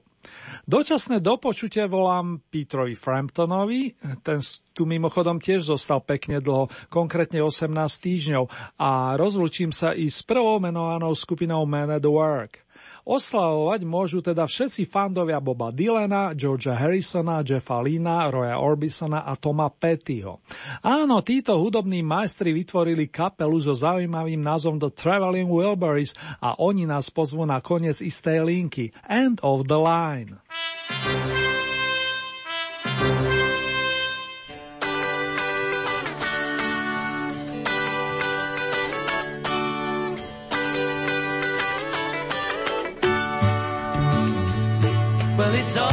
Dočasné 0.64 1.20
dopočutie 1.20 1.84
volám 1.84 2.40
Petrovi 2.48 2.96
Framptonovi, 2.96 3.92
ten 4.24 4.40
tu 4.72 4.88
mimochodom 4.88 5.44
tiež 5.44 5.68
zostal 5.76 6.00
pekne 6.00 6.40
dlho, 6.40 6.72
konkrétne 6.88 7.44
18 7.44 7.68
týždňov 7.76 8.44
a 8.80 9.20
rozlučím 9.20 9.76
sa 9.76 9.92
i 9.92 10.08
s 10.08 10.24
prvou 10.24 10.64
menovanou 10.64 11.12
skupinou 11.12 11.68
Man 11.68 11.92
at 11.92 12.08
Work. 12.08 12.64
Oslavovať 13.04 13.84
môžu 13.84 14.24
teda 14.24 14.48
všetci 14.48 14.88
fandovia 14.88 15.44
Boba 15.44 15.76
Dylana, 15.76 16.32
Georgia 16.40 16.72
Harrisona, 16.72 17.44
Jeffa 17.44 17.84
Lina, 17.84 18.32
Roya 18.32 18.64
Orbisona 18.64 19.28
a 19.28 19.36
Toma 19.36 19.68
Pettyho. 19.68 20.40
Áno, 20.80 21.20
títo 21.20 21.60
hudobní 21.60 22.00
majstri 22.00 22.56
vytvorili 22.56 23.12
kapelu 23.12 23.60
so 23.60 23.76
zaujímavým 23.76 24.40
názvom 24.40 24.80
The 24.80 24.96
Traveling 24.96 25.52
Wilburys 25.52 26.16
a 26.40 26.56
oni 26.64 26.88
nás 26.88 27.12
pozvú 27.12 27.44
na 27.44 27.60
koniec 27.60 28.00
istej 28.00 28.48
linky 28.48 28.96
End 29.04 29.44
of 29.44 29.68
the 29.68 29.76
Line. 29.76 30.40
Well, 45.44 45.56
it's 45.56 45.76
alright. 45.76 45.93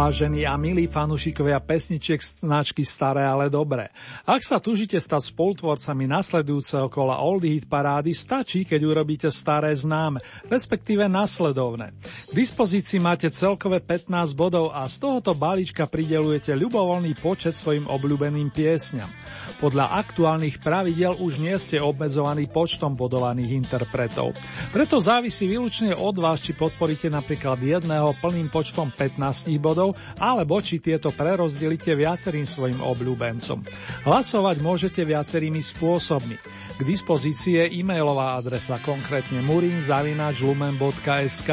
Vážení 0.00 0.48
a 0.48 0.56
milí 0.56 0.88
fanúšikovia 0.88 1.60
pesničiek 1.60 2.24
značky 2.24 2.88
Staré, 2.88 3.20
ale 3.20 3.52
dobré. 3.52 3.92
Ak 4.24 4.40
sa 4.40 4.56
tužite 4.56 4.96
stať 4.96 5.28
spolutvorcami 5.28 6.08
nasledujúceho 6.08 6.88
kola 6.88 7.20
Oldie 7.20 7.60
Hit 7.60 7.68
parády, 7.68 8.16
stačí, 8.16 8.64
keď 8.64 8.80
urobíte 8.80 9.28
staré 9.28 9.76
známe, 9.76 10.24
respektíve 10.48 11.04
nasledovné. 11.04 11.92
K 12.00 12.32
dispozícii 12.32 12.96
máte 12.96 13.28
celkové 13.28 13.84
15 13.84 14.32
bodov 14.32 14.72
a 14.72 14.88
z 14.88 15.04
tohoto 15.04 15.36
balíčka 15.36 15.84
pridelujete 15.84 16.56
ľubovoľný 16.56 17.12
počet 17.20 17.52
svojim 17.52 17.84
obľúbeným 17.84 18.48
piesňam. 18.56 19.12
Podľa 19.60 20.00
aktuálnych 20.00 20.64
pravidel 20.64 21.20
už 21.20 21.44
nie 21.44 21.52
ste 21.60 21.76
obmedzovaní 21.76 22.48
počtom 22.48 22.96
bodovaných 22.96 23.52
interpretov. 23.52 24.32
Preto 24.72 24.96
závisí 24.96 25.44
výlučne 25.44 25.92
od 25.92 26.16
vás, 26.16 26.40
či 26.40 26.56
podporíte 26.56 27.12
napríklad 27.12 27.60
jedného 27.60 28.16
plným 28.24 28.48
počtom 28.48 28.88
15 28.88 29.52
bodov, 29.60 29.89
alebo 30.18 30.60
či 30.60 30.80
tieto 30.82 31.12
prerozdelíte 31.14 31.94
viacerým 31.94 32.48
svojim 32.48 32.80
obľúbencom. 32.82 33.62
Hlasovať 34.06 34.56
môžete 34.58 35.04
viacerými 35.04 35.60
spôsobmi. 35.60 36.36
K 36.80 36.88
dispozícii 36.88 37.60
je 37.60 37.84
e-mailová 37.84 38.40
adresa, 38.40 38.80
konkrétne 38.80 39.44
murinzavinačlumen.sk. 39.44 41.52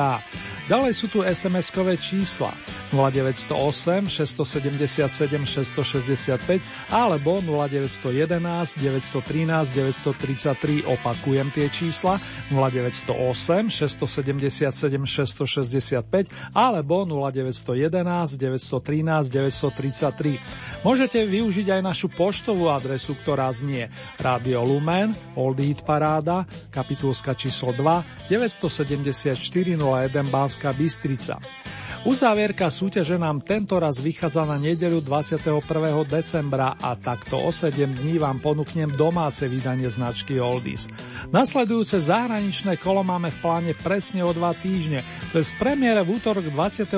Ďalej 0.67 0.93
sú 0.99 1.07
tu 1.07 1.23
SMS-kové 1.23 1.95
čísla 1.95 2.51
0908 2.91 4.11
677 4.11 5.47
665 5.47 6.91
alebo 6.91 7.39
0911 7.39 8.75
913 8.75 9.71
933 9.71 10.83
opakujem 10.83 11.47
tie 11.55 11.71
čísla 11.71 12.19
0908 12.51 13.71
677 13.71 15.07
665 15.07 16.27
alebo 16.51 17.07
0911 17.07 18.03
913 18.25 19.29
933. 19.29 20.81
Môžete 20.81 21.21
využiť 21.27 21.77
aj 21.77 21.81
našu 21.85 22.07
poštovú 22.09 22.73
adresu, 22.73 23.13
ktorá 23.13 23.53
znie 23.53 23.91
Radio 24.17 24.65
Lumen, 24.65 25.13
Old 25.37 25.61
Hit 25.61 25.85
Paráda, 25.85 26.49
kapitulska 26.73 27.37
číslo 27.37 27.75
2, 27.75 28.31
974 28.31 29.37
01 29.77 30.33
Banská 30.33 30.73
Bystrica. 30.73 31.37
Uzávierka 32.05 32.69
súťaže 32.69 33.17
nám 33.17 33.41
tento 33.41 33.73
raz 33.81 33.97
vychádza 33.97 34.45
na 34.45 34.61
nedeľu 34.61 35.01
21. 35.01 35.65
decembra 36.05 36.77
a 36.77 36.93
takto 36.93 37.41
o 37.41 37.49
7 37.49 37.73
dní 37.73 38.21
vám 38.21 38.37
ponúknem 38.37 38.93
domáce 38.93 39.49
vydanie 39.49 39.89
značky 39.89 40.37
Oldies. 40.37 40.93
Nasledujúce 41.33 41.97
zahraničné 41.97 42.77
kolo 42.77 43.01
máme 43.01 43.33
v 43.33 43.39
pláne 43.41 43.73
presne 43.73 44.21
o 44.21 44.29
dva 44.29 44.53
týždne, 44.53 45.01
to 45.33 45.41
je 45.41 45.49
z 45.49 45.53
premiére 45.57 46.05
v 46.05 46.21
útorok 46.21 46.45
23. 46.53 46.93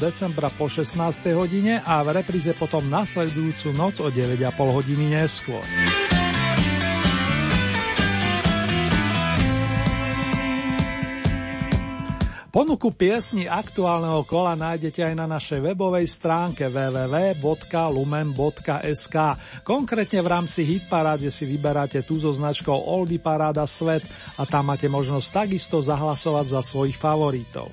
decembra 0.00 0.48
po 0.48 0.72
16. 0.72 0.96
hodine 1.36 1.84
a 1.84 2.00
v 2.00 2.24
repríze 2.24 2.56
potom 2.56 2.80
nasledujúcu 2.88 3.76
noc 3.76 4.00
o 4.00 4.08
9,5 4.08 4.40
hodiny 4.56 5.20
neskôr. 5.20 5.64
Ponuku 12.50 12.90
piesni 12.90 13.46
aktuálneho 13.46 14.26
kola 14.26 14.58
nájdete 14.58 15.06
aj 15.06 15.14
na 15.14 15.30
našej 15.30 15.70
webovej 15.70 16.02
stránke 16.10 16.66
www.lumen.sk. 16.66 17.46
Konkrétne 19.62 20.18
v 20.18 20.28
rámci 20.34 20.66
Hitparáde 20.66 21.30
si 21.30 21.46
vyberáte 21.46 22.02
tú 22.02 22.18
so 22.18 22.34
značkou 22.34 22.74
Oldy 22.74 23.22
Paráda 23.22 23.62
Svet 23.70 24.02
a 24.34 24.42
tam 24.50 24.74
máte 24.74 24.90
možnosť 24.90 25.46
takisto 25.46 25.78
zahlasovať 25.78 26.58
za 26.58 26.60
svojich 26.66 26.98
favoritov. 26.98 27.70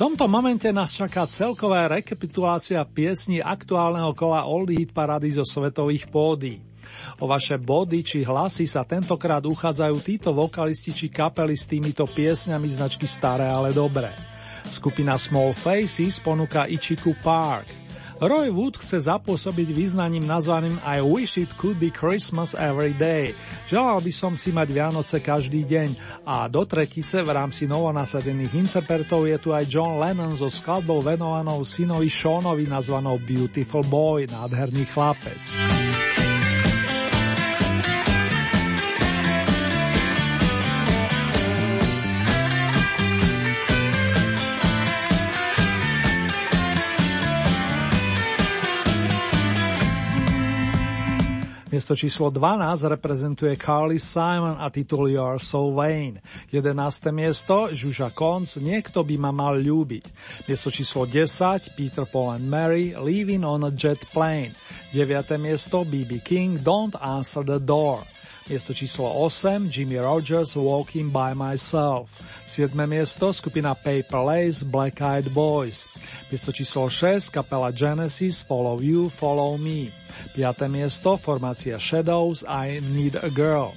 Tomto 0.00 0.24
momente 0.24 0.64
nás 0.72 0.96
čaká 0.96 1.28
celková 1.28 1.84
rekapitulácia 1.84 2.80
piesní 2.88 3.44
aktuálneho 3.44 4.16
kola 4.16 4.48
Oldie 4.48 4.80
Hit 4.80 4.96
Parady 4.96 5.28
zo 5.28 5.44
svetových 5.44 6.08
pódy. 6.08 6.56
O 7.20 7.28
vaše 7.28 7.60
body 7.60 8.00
či 8.00 8.24
hlasy 8.24 8.64
sa 8.64 8.80
tentokrát 8.80 9.44
uchádzajú 9.44 9.96
títo 10.00 10.32
vokalisti 10.32 10.88
či 10.96 11.12
kapely 11.12 11.52
s 11.52 11.68
týmito 11.68 12.08
piesňami 12.08 12.80
značky 12.80 13.04
Staré, 13.04 13.52
ale 13.52 13.76
dobré. 13.76 14.16
Skupina 14.64 15.20
Small 15.20 15.52
Faces 15.52 16.16
ponúka 16.16 16.64
Ichiku 16.64 17.12
Park. 17.20 17.79
Roy 18.20 18.52
Wood 18.52 18.76
chce 18.76 19.08
zapôsobiť 19.08 19.72
význaním 19.72 20.28
nazvaným 20.28 20.76
I 20.84 21.00
wish 21.00 21.40
it 21.40 21.56
could 21.56 21.80
be 21.80 21.88
Christmas 21.88 22.52
every 22.52 22.92
day. 22.92 23.32
Želal 23.64 24.04
by 24.04 24.12
som 24.12 24.36
si 24.36 24.52
mať 24.52 24.68
Vianoce 24.76 25.24
každý 25.24 25.64
deň 25.64 26.20
a 26.28 26.44
do 26.44 26.68
tretice 26.68 27.24
v 27.24 27.32
rámci 27.32 27.64
novonasadených 27.64 28.52
interpretov 28.60 29.24
je 29.24 29.40
tu 29.40 29.56
aj 29.56 29.64
John 29.64 29.96
Lennon 29.96 30.36
so 30.36 30.52
skladbou 30.52 31.00
venovanou 31.00 31.64
synovi 31.64 32.12
Seanovi 32.12 32.68
nazvanou 32.68 33.16
Beautiful 33.16 33.88
Boy, 33.88 34.28
nádherný 34.28 34.84
chlapec. 34.92 35.40
Miesto 51.80 51.96
číslo 51.96 52.28
12 52.28 52.92
reprezentuje 52.92 53.56
Carly 53.56 53.96
Simon 53.96 54.52
a 54.60 54.68
titul 54.68 55.08
You 55.08 55.24
Are 55.24 55.40
So 55.40 55.72
Vain. 55.72 56.20
11. 56.52 56.76
miesto 57.08 57.72
Žuža 57.72 58.12
Konc 58.12 58.60
Niekto 58.60 59.00
by 59.00 59.16
ma 59.16 59.32
mal 59.32 59.56
ľúbiť. 59.56 60.04
Miesto 60.44 60.68
číslo 60.68 61.08
10 61.08 61.72
Peter 61.80 62.04
Paul 62.04 62.36
and 62.36 62.44
Mary 62.52 62.92
Leaving 62.92 63.48
on 63.48 63.64
a 63.64 63.72
Jet 63.72 64.04
Plane. 64.12 64.52
9. 64.92 65.40
miesto 65.40 65.80
BB 65.88 66.20
King 66.20 66.60
Don't 66.60 66.92
Answer 67.00 67.48
the 67.48 67.56
Door. 67.56 68.19
Miesto 68.50 68.74
číslo 68.74 69.06
8 69.06 69.70
Jimmy 69.70 69.98
Rogers 70.02 70.58
Walking 70.58 71.14
by 71.14 71.38
Myself. 71.38 72.10
7. 72.46 72.74
miesto 72.86 73.30
skupina 73.30 73.78
Paper 73.78 74.26
Lace 74.26 74.66
Black 74.66 74.98
Eyed 74.98 75.30
Boys. 75.30 75.86
Miesto 76.34 76.50
číslo 76.50 76.90
6 76.90 77.30
kapela 77.30 77.70
Genesis 77.70 78.42
Follow 78.42 78.82
You, 78.82 79.06
Follow 79.06 79.54
Me. 79.54 79.94
5. 80.34 80.66
miesto 80.66 81.14
formácia 81.14 81.78
Shadows 81.78 82.42
I 82.42 82.82
Need 82.82 83.22
a 83.22 83.30
Girl. 83.30 83.70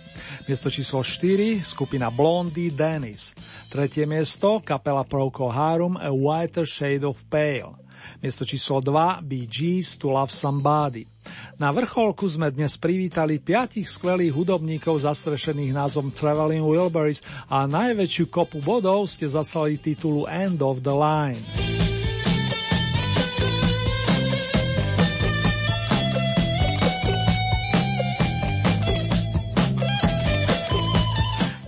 Miesto 0.49 0.74
číslo 0.74 1.06
4 1.06 1.61
skupina 1.61 2.10
Blondie 2.10 2.74
Dennis. 2.74 3.38
3. 3.70 4.10
miesto 4.10 4.57
kapela 4.65 5.06
Procol 5.06 5.53
Harum 5.53 6.02
A 6.02 6.10
Whiter 6.10 6.65
Shade 6.65 7.06
of 7.06 7.22
Pale. 7.30 7.78
Miesto 8.26 8.41
číslo 8.41 8.82
2 8.82 9.22
Bee 9.22 9.45
Gees 9.45 9.94
To 10.02 10.10
Love 10.10 10.34
Somebody. 10.34 11.12
Na 11.61 11.69
vrcholku 11.69 12.25
sme 12.25 12.49
dnes 12.49 12.81
privítali 12.81 13.38
piatich 13.38 13.85
skvelých 13.85 14.34
hudobníkov 14.34 15.05
zastrešených 15.05 15.77
názvom 15.77 16.09
Traveling 16.09 16.65
Wilburys 16.65 17.21
a 17.45 17.69
najväčšiu 17.69 18.25
kopu 18.34 18.57
bodov 18.57 19.05
ste 19.05 19.30
zaslali 19.30 19.77
titulu 19.77 20.25
End 20.25 20.65
of 20.65 20.81
the 20.81 20.93
Line. 20.93 21.93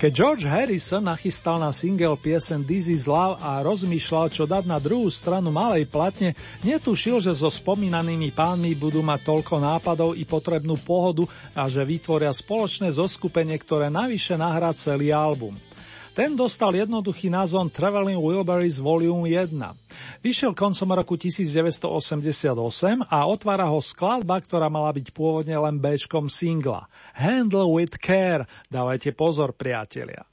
Keď 0.06 0.14
George 0.14 0.46
Harrison 0.46 1.02
nachystal 1.02 1.58
na 1.58 1.74
single 1.74 2.14
piesen 2.14 2.62
This 2.62 2.86
is 2.94 3.10
Love 3.10 3.42
a 3.42 3.66
rozmýšľal, 3.66 4.30
čo 4.30 4.46
dať 4.46 4.70
na 4.70 4.78
druhú 4.78 5.10
stranu 5.10 5.50
malej 5.50 5.90
platne, 5.90 6.38
netušil, 6.62 7.26
že 7.26 7.34
so 7.34 7.50
spomínanými 7.50 8.30
pánmi 8.30 8.78
budú 8.78 9.02
mať 9.02 9.26
toľko 9.26 9.58
nápadov 9.58 10.14
i 10.14 10.22
potrebnú 10.22 10.78
pohodu 10.78 11.26
a 11.58 11.66
že 11.66 11.82
vytvoria 11.82 12.30
spoločné 12.30 12.94
zoskupenie, 12.94 13.58
ktoré 13.58 13.90
navyše 13.90 14.38
nahrá 14.38 14.78
celý 14.78 15.10
album. 15.10 15.58
Ten 16.16 16.32
dostal 16.32 16.72
jednoduchý 16.72 17.28
názvom 17.28 17.68
Traveling 17.68 18.24
Wilburys 18.24 18.80
Volume 18.80 19.28
1. 19.28 19.52
Vyšiel 20.24 20.56
koncom 20.56 20.96
roku 20.96 21.20
1988 21.20 22.56
a 23.12 23.28
otvára 23.28 23.68
ho 23.68 23.84
skladba, 23.84 24.40
ktorá 24.40 24.72
mala 24.72 24.96
byť 24.96 25.12
pôvodne 25.12 25.60
len 25.60 25.76
Bčkom 25.76 26.32
singla. 26.32 26.88
Handle 27.20 27.68
with 27.68 28.00
care, 28.00 28.48
dávajte 28.72 29.12
pozor 29.12 29.52
priatelia. 29.52 30.24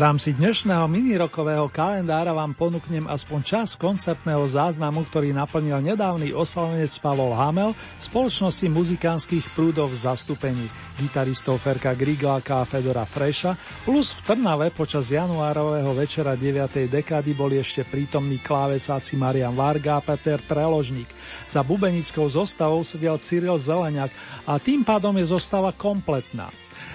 Rámci 0.00 0.32
dnešného 0.32 0.88
minirokového 0.88 1.68
kalendára 1.68 2.32
vám 2.32 2.56
ponúknem 2.56 3.04
aspoň 3.04 3.40
čas 3.44 3.76
koncertného 3.76 4.48
záznamu, 4.48 5.04
ktorý 5.04 5.36
naplnil 5.36 5.76
nedávny 5.92 6.32
oslavnec 6.32 6.88
Pavol 7.04 7.36
Hamel 7.36 7.76
v 7.76 8.02
spoločnosti 8.08 8.64
muzikánskych 8.72 9.52
prúdov 9.52 9.92
v 9.92 10.00
zastúpení 10.00 10.72
gitaristov 10.96 11.60
Ferka 11.60 11.92
Grigláka 11.92 12.64
a 12.64 12.64
Fedora 12.64 13.04
Freša, 13.04 13.84
plus 13.84 14.16
v 14.16 14.20
Trnave 14.24 14.72
počas 14.72 15.12
januárového 15.12 15.92
večera 15.92 16.32
9. 16.32 16.88
dekády 16.88 17.36
boli 17.36 17.60
ešte 17.60 17.84
prítomní 17.84 18.40
klávesáci 18.40 19.20
Marian 19.20 19.52
Varga 19.52 20.00
a 20.00 20.04
Peter 20.04 20.40
Preložník. 20.40 21.12
Za 21.46 21.60
bubenickou 21.64 22.26
zostavou 22.28 22.82
sedel 22.82 23.20
Cyril 23.20 23.56
Zeleniak 23.60 24.12
a 24.48 24.58
tým 24.58 24.82
pádom 24.82 25.16
je 25.20 25.30
zostava 25.30 25.70
kompletná. 25.76 26.48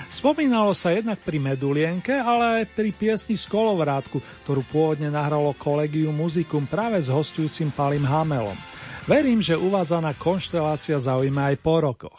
Spomínalo 0.05 0.73
sa 0.77 0.93
jednak 0.93 1.21
pri 1.21 1.41
Medulienke, 1.41 2.13
ale 2.13 2.61
aj 2.61 2.77
pri 2.77 2.89
piesni 2.93 3.33
z 3.33 3.49
Kolovrátku, 3.49 4.21
ktorú 4.45 4.61
pôvodne 4.69 5.09
nahralo 5.09 5.53
kolegium 5.57 6.13
muzikum 6.13 6.69
práve 6.69 7.01
s 7.01 7.09
hostujúcim 7.09 7.73
Palim 7.73 8.05
Hamelom. 8.05 8.57
Verím, 9.05 9.37
že 9.37 9.53
uvádzaná 9.53 10.17
konštelácia 10.17 10.97
zaujíma 10.97 11.53
aj 11.53 11.55
po 11.61 11.75
rokoch. 11.77 12.17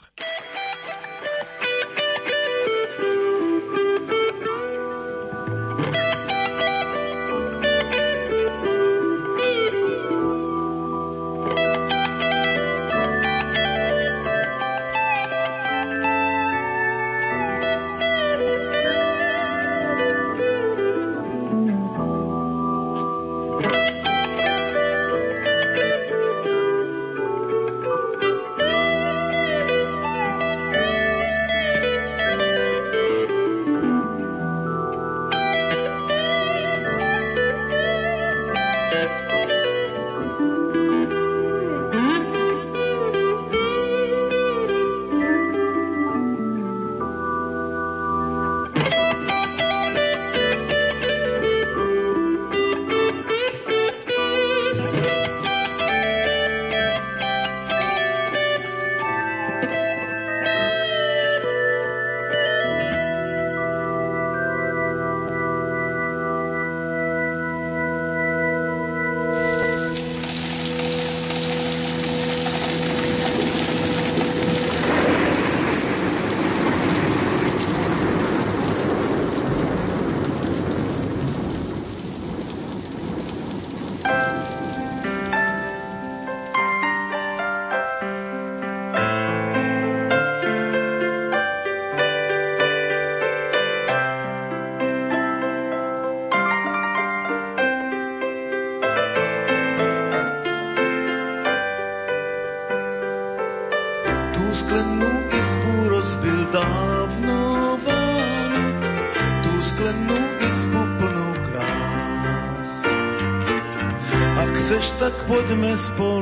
Poďme 115.76 115.92
spolu 115.92 116.15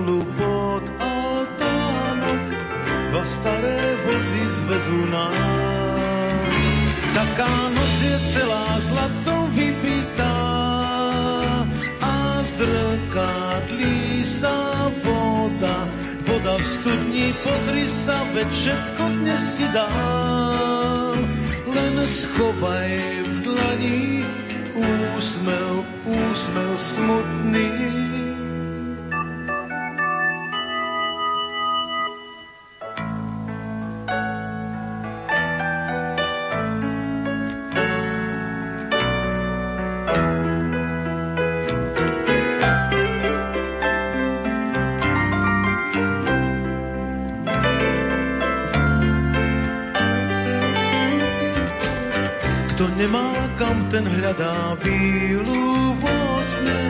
ten 53.95 54.11
hľadá 54.11 54.75
vílu 54.83 55.95
vo 56.03 56.19
sne, 56.43 56.83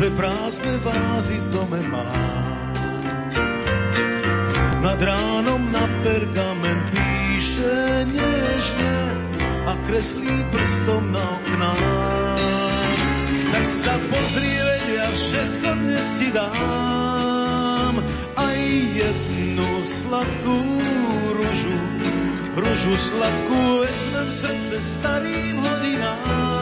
dve 0.00 0.08
prázdne 0.16 0.74
vázy 0.80 1.36
v 1.36 1.46
dome 1.52 1.80
má. 1.92 2.16
Nad 4.80 4.96
ránom 5.04 5.68
na 5.68 5.84
pergamen 6.00 6.80
píše 6.88 8.08
nežne 8.08 8.96
a 9.68 9.72
kreslí 9.84 10.32
prstom 10.48 11.12
na 11.12 11.20
okná. 11.20 11.74
Tak 13.52 13.66
sa 13.68 13.94
pozri, 14.08 14.52
vedia, 14.64 15.12
všetko 15.12 15.68
dnes 15.76 16.06
ti 16.16 16.28
dám, 16.32 18.00
aj 18.40 18.58
jednu 18.96 19.70
sladkú 19.84 20.58
ružu 21.36 21.99
Ružu 22.50 22.96
sladkú 22.98 23.86
vezmem 23.86 24.28
srdce 24.30 24.82
starým 24.82 25.54
hodinám 25.62 26.59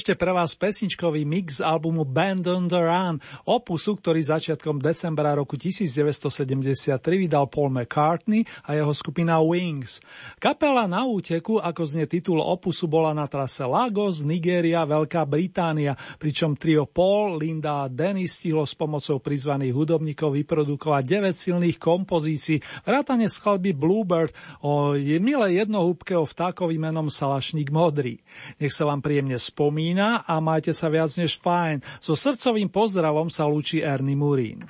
ešte 0.00 0.16
pre 0.16 0.32
vás 0.32 0.56
pesničkový 0.56 1.28
mix 1.28 1.60
z 1.60 1.66
albumu 1.68 2.08
Band 2.08 2.48
on 2.48 2.72
the 2.72 2.80
Run, 2.80 3.20
opusu, 3.44 4.00
ktorý 4.00 4.24
začiatkom 4.24 4.80
decembra 4.80 5.36
roku 5.36 5.60
1973 5.60 6.96
vydal 7.04 7.52
Paul 7.52 7.68
McCartney 7.68 8.48
a 8.64 8.80
jeho 8.80 8.96
skupina 8.96 9.44
Wings. 9.44 10.00
Kapela 10.40 10.88
na 10.88 11.04
úteku, 11.04 11.60
ako 11.60 11.84
znie 11.84 12.08
titul 12.08 12.40
opusu, 12.40 12.88
bola 12.88 13.12
na 13.12 13.28
trase 13.28 13.60
Lagos, 13.60 14.24
Nigéria, 14.24 14.88
Veľká 14.88 15.28
Británia, 15.28 15.92
pričom 16.16 16.56
trio 16.56 16.88
Paul, 16.88 17.36
Linda 17.36 17.84
a 17.84 17.92
Dennis 17.92 18.40
stihlo 18.40 18.64
s 18.64 18.72
pomocou 18.72 19.20
prizvaných 19.20 19.76
hudobníkov 19.76 20.32
vyprodukovať 20.32 21.28
9 21.28 21.36
silných 21.36 21.76
kompozícií, 21.76 22.56
vrátane 22.88 23.28
skladby 23.28 23.76
Bluebird 23.76 24.32
o 24.64 24.96
milé 24.96 25.60
jednohúbkeho 25.60 26.24
vtákovi 26.24 26.80
menom 26.80 27.12
Salašník 27.12 27.68
Modrý. 27.68 28.16
Nech 28.56 28.72
sa 28.72 28.88
vám 28.88 29.04
príjemne 29.04 29.36
spomína 29.36 29.90
a 30.00 30.36
majte 30.40 30.72
sa 30.72 30.88
viac 30.88 31.12
než 31.20 31.36
fajn. 31.36 31.84
So 32.00 32.16
srdcovým 32.16 32.72
pozdravom 32.72 33.28
sa 33.28 33.44
lúči 33.44 33.84
Ernie 33.84 34.16
Murín. 34.16 34.64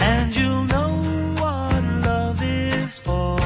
And 0.00 0.34
you'll 0.34 0.64
know 0.64 0.92
what 1.40 1.84
love 2.06 2.42
is 2.42 2.98
for. 2.98 3.38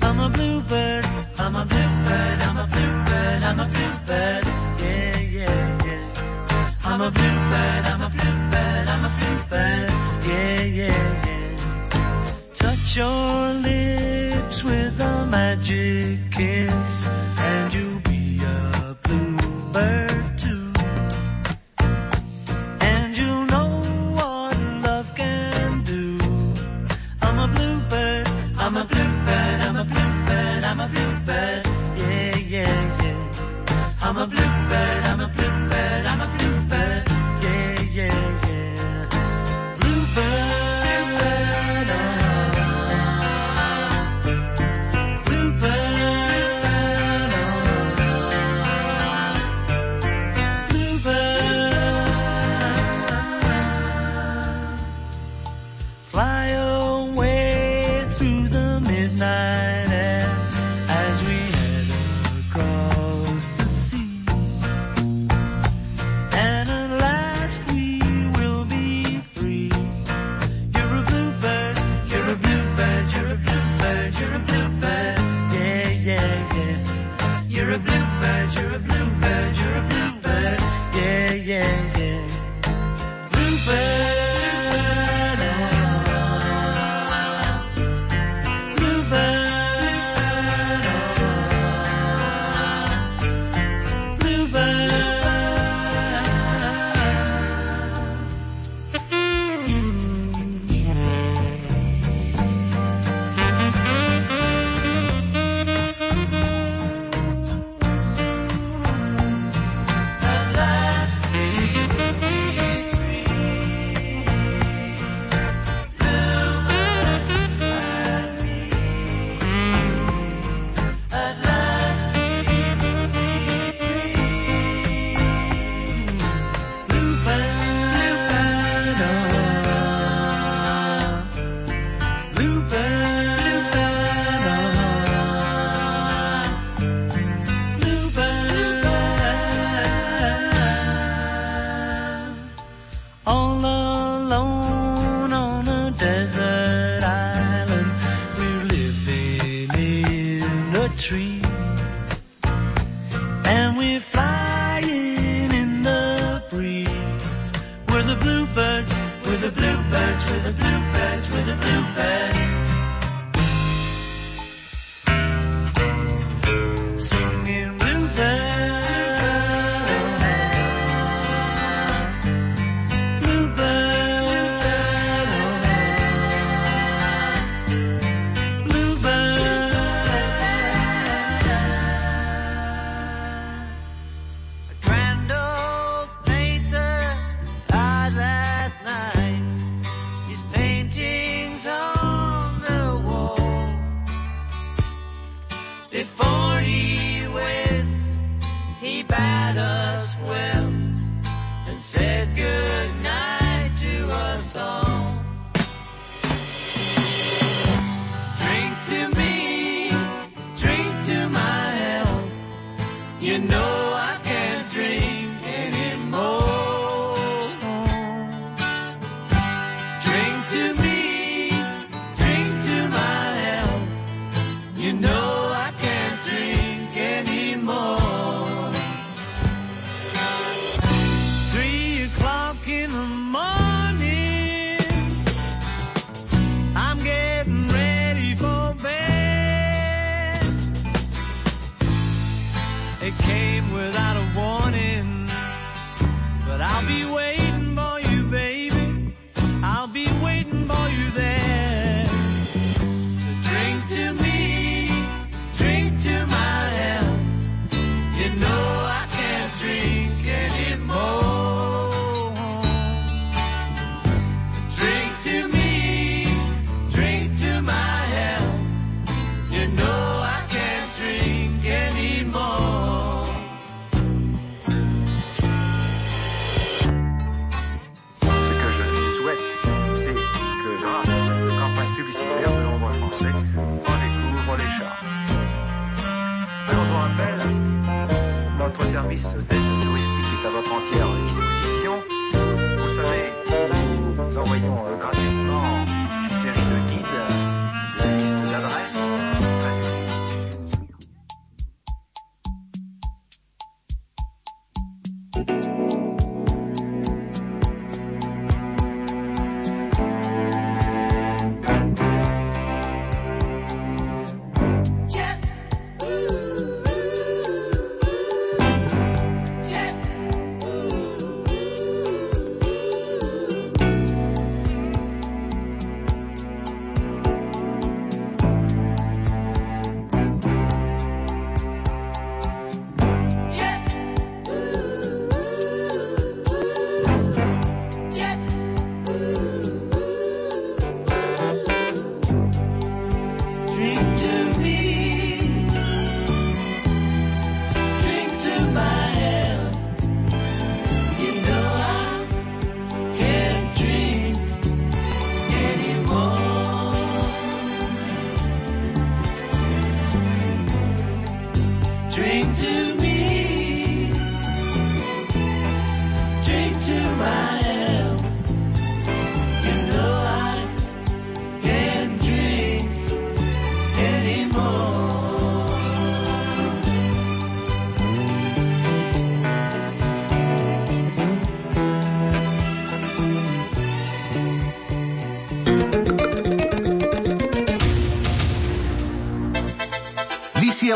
I'm 0.00 0.18
a 0.20 0.28
bluebird, 0.28 1.04
I'm 1.38 1.56
a 1.56 1.64
bluebird, 1.64 2.38
I'm 2.42 2.56
a 2.58 2.66
bluebird, 2.66 3.42
I'm 3.44 3.60
a 3.60 3.66
bluebird. 3.66 4.44
Yeah, 4.80 5.18
yeah, 5.20 5.84
yeah. 5.86 6.84
I'm 6.84 7.00
a 7.00 7.10
bluebird, 7.10 7.84
I'm 7.92 8.02
a 8.02 8.10
bluebird, 8.10 8.88
I'm 8.88 9.04
a 9.04 9.10
bluebird. 9.18 9.89
Your 12.96 13.52
lips 13.54 14.64
with 14.64 15.00
a 15.00 15.26
magic 15.26 16.18
kiss, 16.32 16.99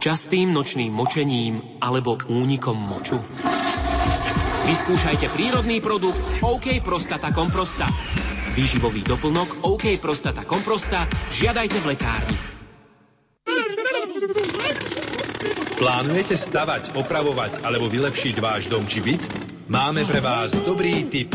častým 0.00 0.56
nočným 0.56 0.88
močením 0.88 1.78
alebo 1.78 2.16
únikom 2.26 2.74
moču? 2.74 3.20
Vyskúšajte 4.64 5.28
prírodný 5.36 5.84
produkt 5.84 6.24
OK 6.40 6.80
Prostata 6.80 7.28
Komprosta. 7.36 7.92
Výživový 8.56 9.04
doplnok 9.04 9.68
OK 9.68 10.00
Prostata 10.00 10.40
Komprosta 10.48 11.04
žiadajte 11.36 11.78
v 11.84 11.86
lekárni. 11.92 12.36
Plánujete 15.76 16.36
stavať, 16.36 16.96
opravovať 16.96 17.64
alebo 17.64 17.88
vylepšiť 17.88 18.36
váš 18.40 18.68
dom 18.68 18.84
či 18.84 19.00
byt? 19.04 19.22
Máme 19.68 20.04
pre 20.08 20.20
vás 20.20 20.56
dobrý 20.64 21.08
tip. 21.08 21.32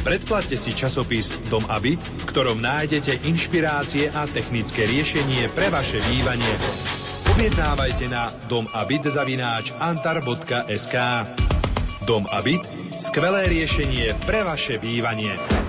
Predplatte 0.00 0.56
si 0.56 0.72
časopis 0.72 1.36
Dom 1.52 1.68
a 1.68 1.76
byt, 1.76 2.00
v 2.00 2.24
ktorom 2.24 2.56
nájdete 2.56 3.20
inšpirácie 3.28 4.08
a 4.08 4.24
technické 4.24 4.88
riešenie 4.88 5.52
pre 5.52 5.68
vaše 5.68 6.00
bývanie. 6.00 6.48
Objednávajte 7.40 8.04
na 8.12 8.28
domabyt 8.52 9.00
zavináč 9.08 9.72
antar.sk 9.80 10.92
Dom 12.04 12.28
a 12.28 12.44
byt, 12.44 12.60
skvelé 13.00 13.48
riešenie 13.48 14.12
pre 14.28 14.44
vaše 14.44 14.76
bývanie. 14.76 15.59